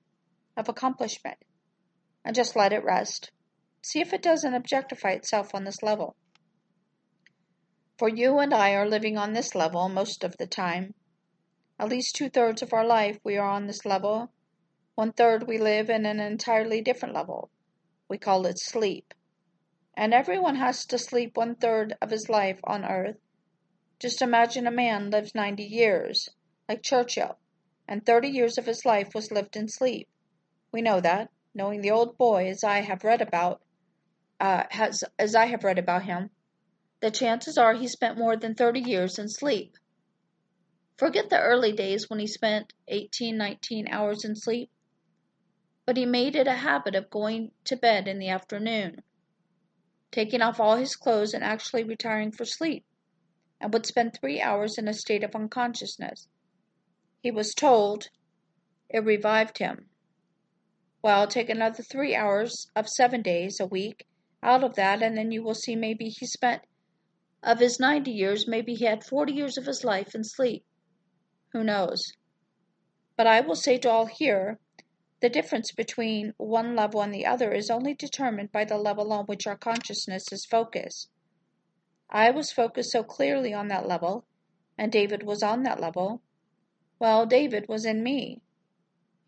of 0.56 0.68
accomplishment, 0.68 1.38
and 2.24 2.36
just 2.36 2.56
let 2.56 2.72
it 2.72 2.84
rest. 2.84 3.30
See 3.82 4.00
if 4.00 4.12
it 4.12 4.22
doesn't 4.22 4.54
objectify 4.54 5.10
itself 5.12 5.54
on 5.54 5.64
this 5.64 5.82
level. 5.82 6.14
For 7.98 8.08
you 8.08 8.38
and 8.38 8.54
I 8.54 8.74
are 8.74 8.88
living 8.88 9.16
on 9.16 9.32
this 9.32 9.54
level 9.54 9.88
most 9.88 10.24
of 10.24 10.36
the 10.36 10.46
time. 10.46 10.94
At 11.78 11.88
least 11.88 12.14
two 12.14 12.28
thirds 12.28 12.62
of 12.62 12.72
our 12.72 12.84
life 12.84 13.18
we 13.24 13.36
are 13.36 13.48
on 13.48 13.66
this 13.66 13.84
level. 13.84 14.30
One 14.96 15.12
third 15.12 15.48
we 15.48 15.56
live 15.56 15.88
in 15.88 16.04
an 16.04 16.20
entirely 16.20 16.82
different 16.82 17.14
level. 17.14 17.48
We 18.08 18.18
call 18.18 18.44
it 18.44 18.58
sleep. 18.58 19.14
And 19.94 20.12
everyone 20.12 20.56
has 20.56 20.84
to 20.86 20.98
sleep 20.98 21.38
one 21.38 21.54
third 21.54 21.96
of 22.02 22.10
his 22.10 22.28
life 22.28 22.60
on 22.64 22.84
earth. 22.84 23.16
Just 23.98 24.20
imagine 24.20 24.66
a 24.66 24.70
man 24.70 25.08
lives 25.10 25.34
90 25.34 25.62
years, 25.62 26.28
like 26.68 26.82
Churchill, 26.82 27.38
and 27.88 28.04
30 28.04 28.28
years 28.28 28.58
of 28.58 28.66
his 28.66 28.84
life 28.84 29.14
was 29.14 29.30
lived 29.30 29.56
in 29.56 29.68
sleep. 29.68 30.06
We 30.70 30.82
know 30.82 31.00
that, 31.00 31.30
knowing 31.54 31.80
the 31.80 31.92
old 31.92 32.18
boy 32.18 32.48
as 32.50 32.62
I 32.62 32.80
have 32.80 33.02
read 33.02 33.22
about, 33.22 33.62
uh, 34.38 34.64
has, 34.70 35.02
as 35.18 35.34
I 35.34 35.46
have 35.46 35.64
read 35.64 35.78
about 35.78 36.04
him, 36.04 36.30
the 37.00 37.10
chances 37.10 37.56
are 37.56 37.72
he 37.72 37.88
spent 37.88 38.18
more 38.18 38.36
than 38.36 38.54
30 38.54 38.80
years 38.80 39.18
in 39.18 39.30
sleep. 39.30 39.78
Forget 40.98 41.30
the 41.30 41.40
early 41.40 41.72
days 41.72 42.10
when 42.10 42.18
he 42.18 42.26
spent 42.26 42.74
18, 42.88 43.38
19 43.38 43.88
hours 43.88 44.24
in 44.26 44.36
sleep, 44.36 44.70
but 45.90 45.96
he 45.96 46.06
made 46.06 46.36
it 46.36 46.46
a 46.46 46.52
habit 46.52 46.94
of 46.94 47.10
going 47.10 47.50
to 47.64 47.74
bed 47.74 48.06
in 48.06 48.20
the 48.20 48.28
afternoon, 48.28 49.02
taking 50.12 50.40
off 50.40 50.60
all 50.60 50.76
his 50.76 50.94
clothes 50.94 51.34
and 51.34 51.42
actually 51.42 51.82
retiring 51.82 52.30
for 52.30 52.44
sleep, 52.44 52.84
and 53.60 53.72
would 53.72 53.84
spend 53.84 54.14
three 54.14 54.40
hours 54.40 54.78
in 54.78 54.86
a 54.86 54.94
state 54.94 55.24
of 55.24 55.34
unconsciousness. 55.34 56.28
He 57.20 57.32
was 57.32 57.54
told 57.54 58.08
it 58.88 59.04
revived 59.04 59.58
him. 59.58 59.90
Well, 61.02 61.26
take 61.26 61.50
another 61.50 61.82
three 61.82 62.14
hours 62.14 62.68
of 62.76 62.88
seven 62.88 63.20
days 63.20 63.58
a 63.58 63.66
week 63.66 64.06
out 64.44 64.62
of 64.62 64.76
that, 64.76 65.02
and 65.02 65.18
then 65.18 65.32
you 65.32 65.42
will 65.42 65.56
see 65.56 65.74
maybe 65.74 66.08
he 66.08 66.24
spent 66.24 66.62
of 67.42 67.58
his 67.58 67.80
90 67.80 68.12
years, 68.12 68.46
maybe 68.46 68.74
he 68.74 68.84
had 68.84 69.02
40 69.02 69.32
years 69.32 69.58
of 69.58 69.66
his 69.66 69.82
life 69.82 70.14
in 70.14 70.22
sleep. 70.22 70.64
Who 71.52 71.64
knows? 71.64 72.12
But 73.16 73.26
I 73.26 73.40
will 73.40 73.56
say 73.56 73.76
to 73.78 73.90
all 73.90 74.06
here, 74.06 74.60
the 75.20 75.28
difference 75.28 75.70
between 75.72 76.32
one 76.38 76.74
level 76.74 77.02
and 77.02 77.12
the 77.12 77.26
other 77.26 77.52
is 77.52 77.70
only 77.70 77.94
determined 77.94 78.50
by 78.50 78.64
the 78.64 78.78
level 78.78 79.12
on 79.12 79.26
which 79.26 79.46
our 79.46 79.56
consciousness 79.56 80.32
is 80.32 80.46
focused. 80.46 81.10
I 82.08 82.30
was 82.30 82.50
focused 82.52 82.90
so 82.90 83.04
clearly 83.04 83.52
on 83.52 83.68
that 83.68 83.86
level, 83.86 84.24
and 84.78 84.90
David 84.90 85.22
was 85.22 85.42
on 85.42 85.62
that 85.64 85.78
level. 85.78 86.22
Well, 86.98 87.26
David 87.26 87.68
was 87.68 87.84
in 87.84 88.02
me. 88.02 88.40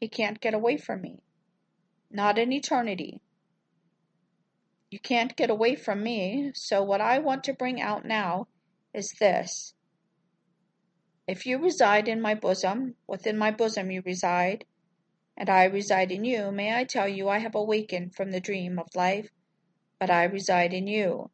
He 0.01 0.09
can't 0.09 0.41
get 0.41 0.55
away 0.55 0.79
from 0.79 1.03
me. 1.03 1.21
Not 2.11 2.39
in 2.39 2.53
eternity. 2.53 3.21
You 4.91 4.99
can't 4.99 5.37
get 5.37 5.51
away 5.51 5.77
from 5.77 6.03
me, 6.03 6.53
so 6.55 6.83
what 6.83 7.01
I 7.01 7.19
want 7.19 7.45
to 7.45 7.55
bring 7.55 7.81
out 7.81 8.05
now 8.05 8.49
is 8.95 9.15
this 9.21 9.75
If 11.27 11.47
you 11.47 11.59
reside 11.59 12.09
in 12.09 12.21
my 12.21 12.35
bosom, 12.35 12.97
within 13.07 13.39
my 13.39 13.51
bosom 13.51 13.91
you 13.91 14.03
reside, 14.05 14.65
and 15.37 15.49
I 15.49 15.65
reside 15.65 16.13
in 16.13 16.25
you, 16.25 16.53
may 16.53 16.79
I 16.79 16.85
tell 16.85 17.09
you 17.09 17.29
I 17.29 17.39
have 17.39 17.55
awakened 17.55 18.15
from 18.15 18.31
the 18.31 18.41
dream 18.41 18.79
of 18.79 18.95
life, 18.95 19.31
but 19.99 20.11
I 20.11 20.25
reside 20.25 20.75
in 20.75 20.87
you. 20.87 21.31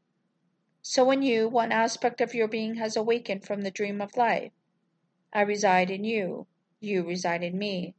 So 0.83 1.11
in 1.11 1.23
you, 1.23 1.49
one 1.49 1.73
aspect 1.73 2.21
of 2.21 2.35
your 2.35 2.49
being 2.49 2.77
has 2.77 2.97
awakened 2.97 3.45
from 3.45 3.63
the 3.63 3.71
dream 3.71 4.01
of 4.01 4.17
life. 4.17 4.53
I 5.33 5.43
reside 5.43 5.91
in 5.91 6.05
you, 6.05 6.47
you 6.81 7.03
reside 7.03 7.43
in 7.43 7.59
me. 7.59 7.95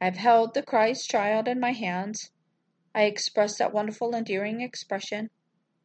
I 0.00 0.06
have 0.06 0.16
held 0.16 0.54
the 0.54 0.62
Christ 0.62 1.08
child 1.08 1.46
in 1.48 1.60
my 1.60 1.72
hands. 1.72 2.30
I 2.94 3.02
express 3.04 3.58
that 3.58 3.72
wonderful, 3.72 4.14
endearing 4.14 4.60
expression, 4.60 5.30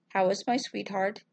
How 0.09 0.29
is 0.29 0.47
my 0.47 0.57
sweetheart? 0.57 1.23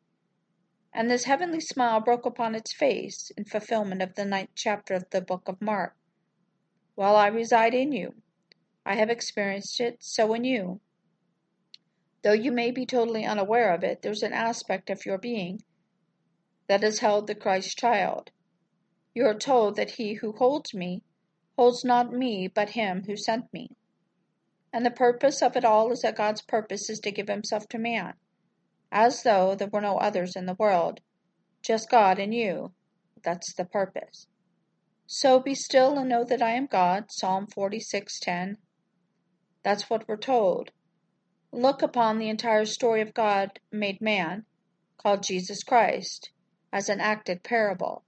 And 0.93 1.11
this 1.11 1.25
heavenly 1.25 1.61
smile 1.61 2.01
broke 2.01 2.27
upon 2.27 2.55
its 2.55 2.73
face 2.73 3.31
in 3.37 3.45
fulfillment 3.45 4.03
of 4.03 4.15
the 4.15 4.25
ninth 4.25 4.51
chapter 4.55 4.95
of 4.95 5.09
the 5.11 5.21
book 5.21 5.47
of 5.47 5.61
Mark. 5.61 5.95
While 6.97 7.15
I 7.15 7.29
reside 7.29 7.75
in 7.75 7.93
you, 7.93 8.15
I 8.85 8.95
have 8.95 9.11
experienced 9.11 9.81
it, 9.81 10.03
so 10.03 10.33
in 10.33 10.45
you. 10.45 10.81
Though 12.23 12.33
you 12.33 12.51
may 12.51 12.71
be 12.71 12.87
totally 12.87 13.25
unaware 13.25 13.73
of 13.73 13.85
it, 13.85 14.03
there's 14.03 14.23
an 14.23 14.33
aspect 14.33 14.91
of 14.91 15.07
your 15.07 15.19
being 15.19 15.63
that 16.69 16.83
has 16.83 16.99
held 16.99 17.27
the 17.27 17.35
Christ 17.35 17.79
child. 17.79 18.31
You 19.15 19.27
are 19.27 19.39
told 19.39 19.77
that 19.77 19.93
he 19.93 20.15
who 20.15 20.33
holds 20.33 20.73
me 20.73 21.03
holds 21.57 21.85
not 21.85 22.13
me, 22.13 22.49
but 22.49 22.71
him 22.71 23.05
who 23.05 23.17
sent 23.17 23.53
me. 23.53 23.71
And 24.73 24.85
the 24.85 24.91
purpose 24.91 25.43
of 25.43 25.57
it 25.57 25.65
all 25.65 25.93
is 25.93 26.03
that 26.03 26.17
God's 26.17 26.43
purpose 26.43 26.89
is 26.91 27.01
to 27.01 27.11
give 27.11 27.29
himself 27.29 27.69
to 27.69 27.79
man, 27.79 28.15
as 28.91 29.23
though 29.23 29.55
there 29.55 29.69
were 29.69 29.81
no 29.81 29.99
others 29.99 30.35
in 30.35 30.47
the 30.47 30.55
world, 30.55 31.01
just 31.63 31.91
God 31.91 32.19
and 32.19 32.35
you. 32.35 32.73
That's 33.23 33.55
the 33.55 33.65
purpose. 33.67 34.27
So 35.07 35.41
be 35.41 35.55
still 35.55 35.99
and 35.99 36.09
know 36.09 36.25
that 36.25 36.43
I 36.43 36.53
am 36.53 36.67
God, 36.67 37.13
Psalm 37.13 37.47
46:10. 37.47 38.59
That's 39.63 39.89
what 39.89 40.09
we're 40.09 40.17
told. 40.17 40.71
Look 41.53 41.83
upon 41.83 42.19
the 42.19 42.29
entire 42.29 42.65
story 42.65 43.01
of 43.01 43.15
God 43.15 43.61
made 43.71 44.01
man, 44.01 44.47
called 44.99 45.23
Jesus 45.23 45.63
Christ, 45.63 46.31
as 46.73 46.89
an 46.89 47.01
acted 47.01 47.43
parable. 47.43 48.05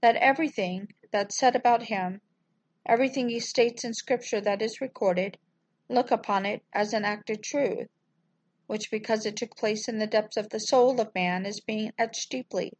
That 0.00 0.16
everything 0.16 0.92
that's 1.10 1.38
said 1.38 1.56
about 1.56 1.84
him 1.84 2.20
Everything 2.88 3.28
he 3.28 3.38
states 3.38 3.84
in 3.84 3.92
Scripture 3.92 4.40
that 4.40 4.62
is 4.62 4.80
recorded, 4.80 5.36
look 5.90 6.10
upon 6.10 6.46
it 6.46 6.62
as 6.72 6.94
an 6.94 7.04
acted 7.04 7.42
truth, 7.42 7.88
which 8.66 8.90
because 8.90 9.26
it 9.26 9.36
took 9.36 9.54
place 9.56 9.88
in 9.88 9.98
the 9.98 10.06
depths 10.06 10.38
of 10.38 10.48
the 10.48 10.58
soul 10.58 10.98
of 10.98 11.14
man 11.14 11.44
is 11.44 11.60
being 11.60 11.92
etched 11.98 12.30
deeply, 12.30 12.72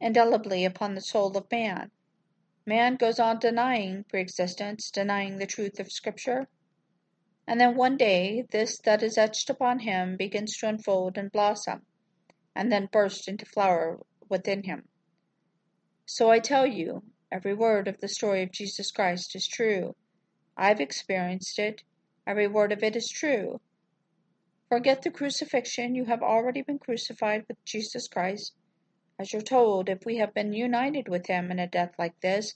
indelibly 0.00 0.64
upon 0.64 0.94
the 0.94 1.00
soul 1.00 1.36
of 1.36 1.50
man. 1.50 1.90
Man 2.70 2.94
goes 2.94 3.18
on 3.18 3.40
denying 3.40 4.04
preexistence, 4.04 4.92
denying 4.92 5.38
the 5.38 5.46
truth 5.48 5.80
of 5.80 5.90
Scripture. 5.90 6.46
And 7.44 7.60
then 7.60 7.74
one 7.74 7.96
day, 7.96 8.46
this 8.52 8.78
that 8.84 9.02
is 9.02 9.18
etched 9.18 9.50
upon 9.50 9.80
him 9.80 10.16
begins 10.16 10.56
to 10.58 10.68
unfold 10.68 11.18
and 11.18 11.32
blossom, 11.32 11.84
and 12.54 12.70
then 12.70 12.88
burst 12.92 13.26
into 13.26 13.44
flower 13.44 13.98
within 14.28 14.62
him. 14.62 14.86
So 16.06 16.30
I 16.30 16.38
tell 16.38 16.64
you, 16.64 17.02
Every 17.32 17.54
word 17.54 17.88
of 17.88 17.98
the 17.98 18.06
story 18.06 18.44
of 18.44 18.52
Jesus 18.52 18.92
Christ 18.92 19.34
is 19.34 19.48
true. 19.48 19.96
I've 20.56 20.80
experienced 20.80 21.58
it. 21.58 21.82
Every 22.24 22.46
word 22.46 22.70
of 22.70 22.84
it 22.84 22.94
is 22.94 23.10
true. 23.10 23.60
Forget 24.68 25.02
the 25.02 25.10
crucifixion. 25.10 25.96
You 25.96 26.04
have 26.04 26.22
already 26.22 26.62
been 26.62 26.78
crucified 26.78 27.46
with 27.48 27.64
Jesus 27.64 28.06
Christ. 28.06 28.54
As 29.20 29.34
you're 29.34 29.42
told, 29.42 29.90
if 29.90 30.06
we 30.06 30.16
have 30.16 30.32
been 30.32 30.54
united 30.54 31.06
with 31.06 31.26
him 31.26 31.50
in 31.50 31.58
a 31.58 31.66
death 31.66 31.92
like 31.98 32.18
this, 32.20 32.54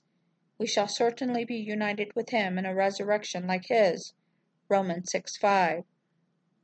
we 0.57 0.66
shall 0.66 0.88
certainly 0.88 1.44
be 1.44 1.57
united 1.57 2.16
with 2.16 2.31
him 2.31 2.57
in 2.57 2.64
a 2.64 2.74
resurrection 2.74 3.46
like 3.46 3.66
his. 3.66 4.14
Romans 4.70 5.11
6 5.12 5.37
5. 5.37 5.85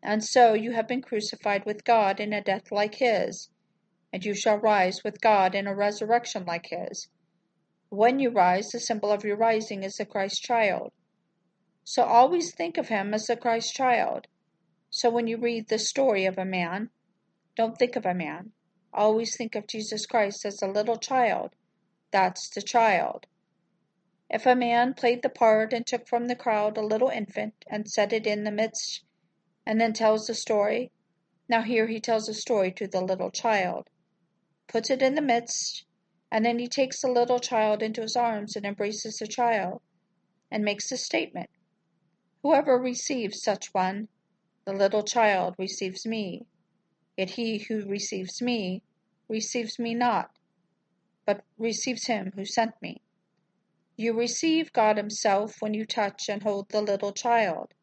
And 0.03 0.25
so 0.25 0.55
you 0.55 0.73
have 0.73 0.89
been 0.89 1.03
crucified 1.03 1.67
with 1.67 1.85
God 1.85 2.19
in 2.19 2.33
a 2.33 2.41
death 2.41 2.73
like 2.73 2.95
his, 2.95 3.51
and 4.11 4.25
you 4.25 4.33
shall 4.33 4.57
rise 4.57 5.05
with 5.05 5.21
God 5.21 5.55
in 5.55 5.67
a 5.67 5.75
resurrection 5.75 6.47
like 6.47 6.69
his. 6.71 7.11
When 7.91 8.19
you 8.19 8.31
rise, 8.31 8.71
the 8.71 8.81
symbol 8.81 9.13
of 9.13 9.23
your 9.23 9.37
rising 9.37 9.83
is 9.83 9.97
the 9.97 10.07
Christ 10.07 10.43
child. 10.43 10.95
So 11.85 12.05
always 12.05 12.55
think 12.55 12.79
of 12.79 12.89
him 12.89 13.13
as 13.13 13.27
the 13.27 13.37
Christ 13.37 13.75
child. 13.75 14.29
So 14.89 15.11
when 15.11 15.27
you 15.27 15.37
read 15.37 15.69
the 15.69 15.79
story 15.79 16.25
of 16.25 16.39
a 16.39 16.47
man, 16.47 16.89
don't 17.55 17.77
think 17.77 17.97
of 17.97 18.07
a 18.07 18.15
man. 18.15 18.53
Always 18.93 19.37
think 19.37 19.55
of 19.55 19.67
Jesus 19.67 20.07
Christ 20.07 20.45
as 20.45 20.63
a 20.63 20.67
little 20.67 20.97
child. 20.97 21.55
That's 22.11 22.49
the 22.49 22.63
child. 22.63 23.27
If 24.29 24.47
a 24.47 24.55
man 24.55 24.95
played 24.95 25.23
the 25.23 25.29
part 25.29 25.73
and 25.73 25.87
took 25.87 26.09
from 26.09 26.27
the 26.27 26.37
crowd 26.37 26.77
a 26.77 26.83
little 26.83 27.09
infant 27.09 27.65
and 27.69 27.91
set 27.91 28.13
it 28.13 28.27
in 28.27 28.45
the 28.45 28.51
midst, 28.51 29.05
and 29.65 29.81
then 29.81 29.93
tells 29.93 30.27
the 30.27 30.35
story, 30.35 30.91
now 31.49 31.63
here 31.63 31.87
he 31.87 32.01
tells 32.01 32.29
a 32.29 32.35
story 32.35 32.73
to 32.73 32.87
the 32.87 33.01
little 33.01 33.31
child, 33.31 33.89
puts 34.67 34.91
it 34.91 35.03
in 35.03 35.15
the 35.15 35.23
midst, 35.23 35.85
and 36.31 36.45
then 36.45 36.59
he 36.59 36.69
takes 36.69 37.01
the 37.01 37.09
little 37.09 37.39
child 37.39 37.83
into 37.83 38.03
his 38.03 38.17
arms 38.17 38.57
and 38.57 38.65
embraces 38.65 39.19
the 39.19 39.27
child, 39.27 39.83
and 40.51 40.65
makes 40.65 40.91
a 40.93 40.97
statement 40.97 41.51
Whoever 42.43 42.79
receives 42.79 43.43
such 43.43 43.75
one, 43.75 44.09
the 44.65 44.73
little 44.73 45.03
child 45.03 45.57
receives 45.59 46.07
me. 46.07 46.47
Yet 47.21 47.33
he 47.33 47.59
who 47.59 47.85
receives 47.85 48.41
me 48.41 48.83
receives 49.29 49.79
me 49.79 49.93
not, 49.93 50.31
but 51.27 51.45
receives 51.59 52.07
him 52.07 52.33
who 52.35 52.47
sent 52.47 52.81
me. 52.81 53.03
You 53.95 54.15
receive 54.15 54.73
God 54.73 54.97
Himself 54.97 55.61
when 55.61 55.75
you 55.75 55.85
touch 55.85 56.31
and 56.31 56.43
hold 56.43 56.71
the 56.71 56.81
little 56.81 57.13
child, 57.13 57.75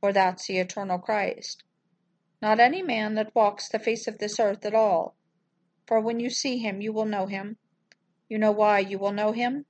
for 0.00 0.10
that's 0.10 0.46
the 0.46 0.56
eternal 0.56 0.98
Christ. 0.98 1.64
Not 2.40 2.60
any 2.60 2.80
man 2.80 3.14
that 3.16 3.34
walks 3.34 3.68
the 3.68 3.78
face 3.78 4.08
of 4.08 4.16
this 4.16 4.40
earth 4.40 4.64
at 4.64 4.74
all, 4.74 5.16
for 5.86 6.00
when 6.00 6.18
you 6.18 6.30
see 6.30 6.56
him 6.56 6.80
you 6.80 6.94
will 6.94 7.04
know 7.04 7.26
him, 7.26 7.58
you 8.30 8.38
know 8.38 8.52
why 8.52 8.78
you 8.78 8.98
will 8.98 9.12
know 9.12 9.32
him? 9.32 9.66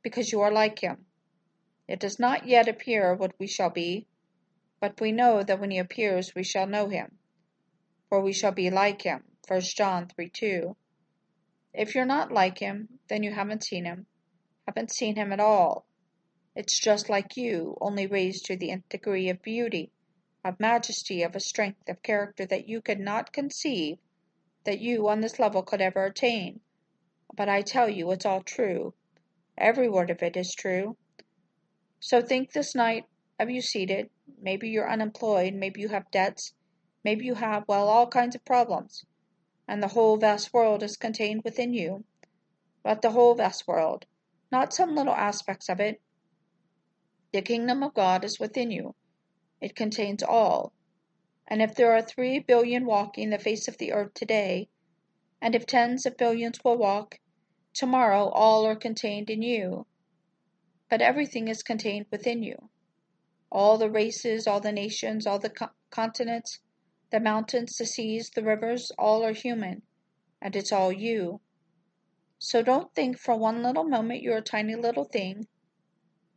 Because 0.00 0.32
you 0.32 0.40
are 0.40 0.50
like 0.50 0.78
him. 0.78 1.04
It 1.86 2.00
does 2.00 2.18
not 2.18 2.46
yet 2.46 2.66
appear 2.66 3.14
what 3.14 3.38
we 3.38 3.46
shall 3.46 3.68
be, 3.68 4.06
but 4.80 5.02
we 5.02 5.12
know 5.12 5.42
that 5.42 5.60
when 5.60 5.70
he 5.70 5.76
appears 5.76 6.34
we 6.34 6.42
shall 6.42 6.66
know 6.66 6.88
him, 6.88 7.18
for 8.12 8.20
we 8.20 8.34
shall 8.34 8.52
be 8.52 8.68
like 8.68 9.00
him. 9.00 9.24
1 9.48 9.60
John 9.74 10.06
3 10.06 10.28
2. 10.28 10.76
If 11.72 11.94
you're 11.94 12.04
not 12.04 12.30
like 12.30 12.58
him, 12.58 12.98
then 13.08 13.22
you 13.22 13.32
haven't 13.32 13.64
seen 13.64 13.86
him, 13.86 14.04
haven't 14.66 14.92
seen 14.92 15.16
him 15.16 15.32
at 15.32 15.40
all. 15.40 15.86
It's 16.54 16.78
just 16.78 17.08
like 17.08 17.38
you, 17.38 17.74
only 17.80 18.06
raised 18.06 18.44
to 18.44 18.56
the 18.58 18.70
nth 18.70 18.86
degree 18.90 19.30
of 19.30 19.40
beauty, 19.40 19.92
of 20.44 20.60
majesty, 20.60 21.22
of 21.22 21.34
a 21.34 21.40
strength 21.40 21.88
of 21.88 22.02
character 22.02 22.44
that 22.44 22.68
you 22.68 22.82
could 22.82 23.00
not 23.00 23.32
conceive 23.32 23.96
that 24.64 24.80
you 24.80 25.08
on 25.08 25.22
this 25.22 25.38
level 25.38 25.62
could 25.62 25.80
ever 25.80 26.04
attain. 26.04 26.60
But 27.34 27.48
I 27.48 27.62
tell 27.62 27.88
you 27.88 28.10
it's 28.10 28.26
all 28.26 28.42
true. 28.42 28.92
Every 29.56 29.88
word 29.88 30.10
of 30.10 30.22
it 30.22 30.36
is 30.36 30.54
true. 30.54 30.98
So 32.00 32.20
think 32.20 32.52
this 32.52 32.74
night 32.74 33.06
of 33.38 33.48
you 33.48 33.62
seated. 33.62 34.10
Maybe 34.38 34.68
you're 34.68 34.90
unemployed, 34.90 35.54
maybe 35.54 35.80
you 35.80 35.88
have 35.88 36.10
debts, 36.10 36.52
maybe 37.04 37.24
you 37.24 37.34
have, 37.34 37.64
well, 37.68 37.88
all 37.88 38.06
kinds 38.06 38.34
of 38.34 38.44
problems. 38.44 39.04
And 39.68 39.82
the 39.82 39.88
whole 39.88 40.16
vast 40.16 40.52
world 40.52 40.82
is 40.82 40.96
contained 40.96 41.42
within 41.44 41.72
you. 41.74 42.04
But 42.82 43.02
the 43.02 43.10
whole 43.10 43.34
vast 43.34 43.66
world, 43.66 44.06
not 44.50 44.74
some 44.74 44.94
little 44.94 45.14
aspects 45.14 45.68
of 45.68 45.80
it. 45.80 46.00
The 47.32 47.42
kingdom 47.42 47.82
of 47.82 47.94
God 47.94 48.24
is 48.24 48.40
within 48.40 48.70
you. 48.70 48.94
It 49.60 49.76
contains 49.76 50.22
all. 50.22 50.72
And 51.48 51.62
if 51.62 51.74
there 51.74 51.92
are 51.92 52.02
three 52.02 52.38
billion 52.38 52.84
walking 52.86 53.30
the 53.30 53.38
face 53.38 53.68
of 53.68 53.78
the 53.78 53.92
earth 53.92 54.14
today, 54.14 54.68
and 55.40 55.54
if 55.54 55.66
tens 55.66 56.06
of 56.06 56.16
billions 56.16 56.62
will 56.64 56.76
walk, 56.76 57.18
Tomorrow 57.74 58.28
all 58.28 58.66
are 58.66 58.76
contained 58.76 59.30
in 59.30 59.40
you, 59.40 59.86
but 60.90 61.00
everything 61.00 61.48
is 61.48 61.62
contained 61.62 62.04
within 62.10 62.42
you. 62.42 62.68
All 63.50 63.78
the 63.78 63.90
races, 63.90 64.46
all 64.46 64.60
the 64.60 64.72
nations, 64.72 65.26
all 65.26 65.38
the 65.38 65.48
co- 65.48 65.70
continents, 65.88 66.60
the 67.12 67.20
mountains, 67.20 67.76
the 67.76 67.84
seas, 67.84 68.30
the 68.30 68.42
rivers, 68.42 68.90
all 68.98 69.22
are 69.22 69.34
human, 69.34 69.82
and 70.40 70.56
it's 70.56 70.72
all 70.72 70.90
you. 70.90 71.40
So 72.38 72.62
don't 72.62 72.92
think 72.94 73.18
for 73.18 73.36
one 73.36 73.62
little 73.62 73.84
moment 73.84 74.22
you're 74.22 74.38
a 74.38 74.42
tiny 74.42 74.74
little 74.74 75.04
thing. 75.04 75.46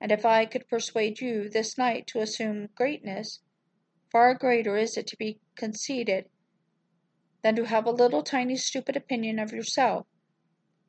And 0.02 0.12
if 0.12 0.26
I 0.26 0.46
could 0.46 0.68
persuade 0.68 1.22
you 1.22 1.50
this 1.50 1.78
night 1.78 2.06
to 2.08 2.20
assume 2.20 2.68
greatness, 2.76 3.40
far 4.12 4.36
greater 4.36 4.76
is 4.76 4.98
it 4.98 5.08
to 5.08 5.18
be 5.18 5.40
conceited 5.56 6.30
than 7.42 7.56
to 7.56 7.64
have 7.64 7.86
a 7.86 7.92
little 7.92 8.22
tiny 8.22 8.58
stupid 8.58 8.98
opinion 8.98 9.40
of 9.40 9.54
yourself 9.54 10.06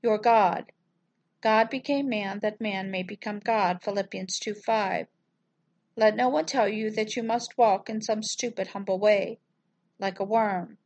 your 0.03 0.19
God. 0.19 0.73
God 1.41 1.71
became 1.71 2.09
man 2.09 2.41
that 2.41 2.61
man 2.61 2.91
may 2.91 3.03
become 3.03 3.39
God. 3.39 3.83
Philippians 3.83 4.39
2 4.39 4.55
5. 4.55 5.07
Let 5.97 6.17
no 6.17 6.29
one 6.29 6.47
tell 6.47 6.69
you 6.69 6.91
that 6.91 7.17
you 7.17 7.23
must 7.23 7.57
walk 7.57 7.89
in 7.89 8.03
some 8.03 8.23
stupid, 8.23 8.69
humble 8.69 8.99
way, 8.99 9.39
like 9.99 10.21
a 10.21 10.25
worm. 10.25 10.79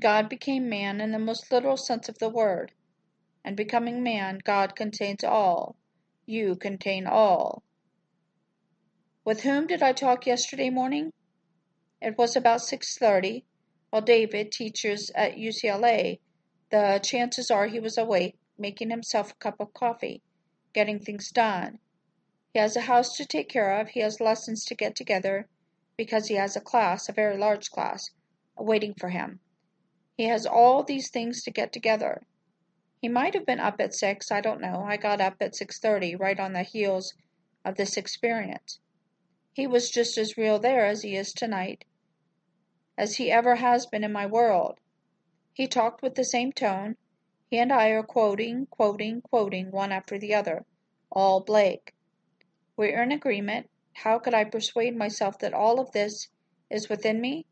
God 0.00 0.28
became 0.28 0.68
man 0.68 1.00
in 1.00 1.10
the 1.10 1.18
most 1.18 1.50
literal 1.50 1.76
sense 1.76 2.08
of 2.08 2.18
the 2.18 2.28
word. 2.28 2.72
And 3.44 3.56
becoming 3.56 4.02
man, 4.02 4.40
God 4.44 4.76
contains 4.76 5.24
all. 5.24 5.76
You 6.26 6.56
contain 6.56 7.06
all. 7.06 7.62
With 9.24 9.42
whom 9.42 9.66
did 9.66 9.82
I 9.82 9.92
talk 9.92 10.26
yesterday 10.26 10.70
morning? 10.70 11.12
It 12.00 12.16
was 12.16 12.36
about 12.36 12.60
6:30. 12.60 13.44
While 13.90 14.02
David 14.02 14.52
teaches 14.52 15.10
at 15.14 15.36
UCLA, 15.36 16.20
the 16.70 17.00
chances 17.02 17.50
are 17.50 17.66
he 17.66 17.80
was 17.80 17.98
awake, 17.98 18.38
making 18.56 18.90
himself 18.90 19.32
a 19.32 19.36
cup 19.36 19.60
of 19.60 19.74
coffee, 19.74 20.22
getting 20.72 21.00
things 21.00 21.30
done. 21.30 21.80
He 22.54 22.60
has 22.60 22.76
a 22.76 22.82
house 22.82 23.16
to 23.16 23.26
take 23.26 23.48
care 23.48 23.80
of, 23.80 23.88
he 23.88 24.00
has 24.00 24.20
lessons 24.20 24.64
to 24.66 24.74
get 24.74 24.94
together, 24.94 25.48
because 26.00 26.28
he 26.28 26.36
has 26.36 26.56
a 26.56 26.62
class, 26.62 27.10
a 27.10 27.12
very 27.12 27.36
large 27.36 27.70
class, 27.70 28.08
waiting 28.56 28.94
for 28.94 29.10
him. 29.10 29.38
He 30.16 30.24
has 30.24 30.46
all 30.46 30.82
these 30.82 31.10
things 31.10 31.42
to 31.42 31.50
get 31.50 31.74
together. 31.74 32.22
He 33.02 33.08
might 33.10 33.34
have 33.34 33.44
been 33.44 33.60
up 33.60 33.78
at 33.82 33.92
6, 33.94 34.32
I 34.32 34.40
don't 34.40 34.62
know. 34.62 34.82
I 34.82 34.96
got 34.96 35.20
up 35.20 35.34
at 35.42 35.54
6:30 35.54 36.18
right 36.18 36.40
on 36.40 36.54
the 36.54 36.62
heels 36.62 37.12
of 37.66 37.74
this 37.74 37.98
experience. 37.98 38.80
He 39.52 39.66
was 39.66 39.90
just 39.90 40.16
as 40.16 40.38
real 40.38 40.58
there 40.58 40.86
as 40.86 41.02
he 41.02 41.16
is 41.16 41.34
tonight, 41.34 41.84
as 42.96 43.16
he 43.16 43.30
ever 43.30 43.56
has 43.56 43.84
been 43.84 44.02
in 44.02 44.10
my 44.10 44.24
world. 44.24 44.78
He 45.52 45.66
talked 45.66 46.00
with 46.00 46.14
the 46.14 46.24
same 46.24 46.50
tone. 46.50 46.96
He 47.50 47.58
and 47.58 47.70
I 47.70 47.90
are 47.90 48.02
quoting, 48.02 48.68
quoting, 48.70 49.20
quoting 49.20 49.70
one 49.70 49.92
after 49.92 50.18
the 50.18 50.34
other. 50.34 50.64
All 51.10 51.40
Blake. 51.40 51.92
We're 52.74 53.02
in 53.02 53.12
agreement. 53.12 53.68
How 53.92 54.18
could 54.18 54.34
I 54.34 54.44
persuade 54.44 54.96
myself 54.96 55.38
that 55.40 55.52
all 55.52 55.80
of 55.80 55.92
this 55.92 56.28
is 56.70 56.88
within 56.88 57.20
me? 57.20 57.46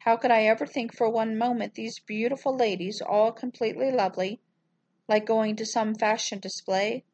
How 0.00 0.16
could 0.16 0.30
I 0.30 0.44
ever 0.44 0.66
think 0.66 0.94
for 0.94 1.10
one 1.10 1.36
moment 1.36 1.74
these 1.74 1.98
beautiful 1.98 2.56
ladies, 2.56 3.02
all 3.02 3.32
completely 3.32 3.90
lovely, 3.90 4.40
like 5.08 5.26
going 5.26 5.56
to 5.56 5.66
some 5.66 5.94
fashion 5.94 6.38
display? 6.38 7.04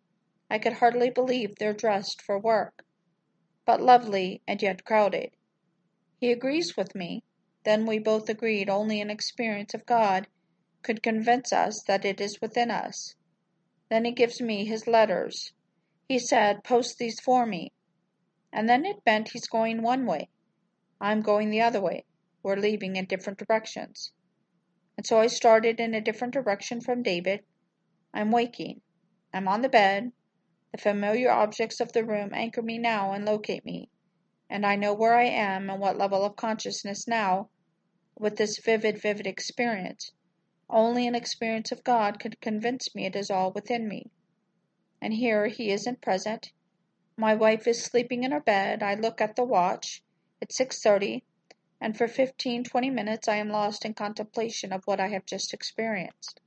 I 0.48 0.58
could 0.58 0.74
hardly 0.74 1.10
believe 1.10 1.56
they're 1.56 1.72
dressed 1.72 2.22
for 2.22 2.38
work. 2.38 2.84
But 3.64 3.80
lovely 3.80 4.42
and 4.46 4.62
yet 4.62 4.84
crowded. 4.84 5.32
He 6.18 6.30
agrees 6.30 6.76
with 6.76 6.94
me. 6.94 7.24
Then 7.64 7.86
we 7.86 7.98
both 7.98 8.28
agreed 8.28 8.70
only 8.70 9.00
an 9.00 9.10
experience 9.10 9.74
of 9.74 9.86
God 9.86 10.28
could 10.82 11.02
convince 11.02 11.52
us 11.52 11.82
that 11.88 12.04
it 12.04 12.20
is 12.20 12.40
within 12.40 12.70
us. 12.70 13.16
Then 13.88 14.04
he 14.04 14.12
gives 14.12 14.40
me 14.40 14.64
his 14.64 14.86
letters. 14.86 15.52
He 16.08 16.18
said, 16.20 16.62
Post 16.62 16.98
these 16.98 17.18
for 17.18 17.44
me. 17.44 17.72
And 18.52 18.68
then 18.68 18.84
it 18.84 19.04
meant 19.04 19.30
he's 19.30 19.48
going 19.48 19.82
one 19.82 20.06
way. 20.06 20.28
I'm 21.00 21.20
going 21.20 21.50
the 21.50 21.60
other 21.60 21.80
way. 21.80 22.04
We're 22.42 22.56
leaving 22.56 22.96
in 22.96 23.06
different 23.06 23.38
directions. 23.38 24.12
And 24.96 25.04
so 25.04 25.20
I 25.20 25.26
started 25.26 25.78
in 25.78 25.94
a 25.94 26.00
different 26.00 26.32
direction 26.32 26.80
from 26.80 27.02
David. 27.02 27.44
I'm 28.14 28.30
waking. 28.30 28.80
I'm 29.34 29.48
on 29.48 29.60
the 29.62 29.68
bed. 29.68 30.12
The 30.72 30.78
familiar 30.78 31.30
objects 31.30 31.80
of 31.80 31.92
the 31.92 32.04
room 32.04 32.30
anchor 32.32 32.62
me 32.62 32.78
now 32.78 33.12
and 33.12 33.24
locate 33.24 33.64
me. 33.64 33.90
And 34.48 34.64
I 34.64 34.76
know 34.76 34.94
where 34.94 35.14
I 35.14 35.24
am 35.24 35.68
and 35.68 35.80
what 35.80 35.98
level 35.98 36.24
of 36.24 36.36
consciousness 36.36 37.06
now 37.06 37.50
with 38.18 38.36
this 38.36 38.58
vivid, 38.58 39.00
vivid 39.02 39.26
experience. 39.26 40.12
Only 40.70 41.06
an 41.06 41.14
experience 41.14 41.72
of 41.72 41.84
God 41.84 42.18
could 42.18 42.40
convince 42.40 42.94
me 42.94 43.06
it 43.06 43.16
is 43.16 43.30
all 43.30 43.52
within 43.52 43.86
me. 43.86 44.10
And 45.02 45.12
here 45.12 45.48
he 45.48 45.70
isn't 45.70 46.00
present. 46.00 46.52
My 47.18 47.34
wife 47.34 47.66
is 47.66 47.82
sleeping 47.82 48.24
in 48.24 48.32
her 48.32 48.40
bed. 48.40 48.82
I 48.82 48.94
look 48.94 49.22
at 49.22 49.36
the 49.36 49.44
watch. 49.44 50.02
It's 50.40 50.58
6:30 50.58 51.22
and 51.80 51.96
for 51.96 52.08
fifteen, 52.08 52.64
twenty 52.64 52.90
minutes 52.90 53.28
I 53.28 53.36
am 53.36 53.48
lost 53.48 53.84
in 53.84 53.94
contemplation 53.94 54.72
of 54.72 54.86
what 54.86 55.00
I 55.00 55.08
have 55.08 55.24
just 55.24 55.54
experienced. 55.54 56.40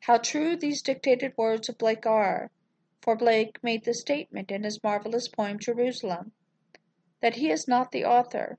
How 0.00 0.18
true 0.18 0.56
these 0.56 0.82
dictated 0.82 1.34
words 1.36 1.68
of 1.68 1.78
Blake 1.78 2.06
are, 2.06 2.50
for 3.00 3.14
Blake 3.14 3.62
made 3.62 3.84
the 3.84 3.94
statement 3.94 4.50
in 4.50 4.64
his 4.64 4.82
marvelous 4.82 5.28
poem 5.28 5.58
Jerusalem, 5.58 6.32
that 7.20 7.36
he 7.36 7.50
is 7.50 7.68
not 7.68 7.92
the 7.92 8.04
author. 8.04 8.58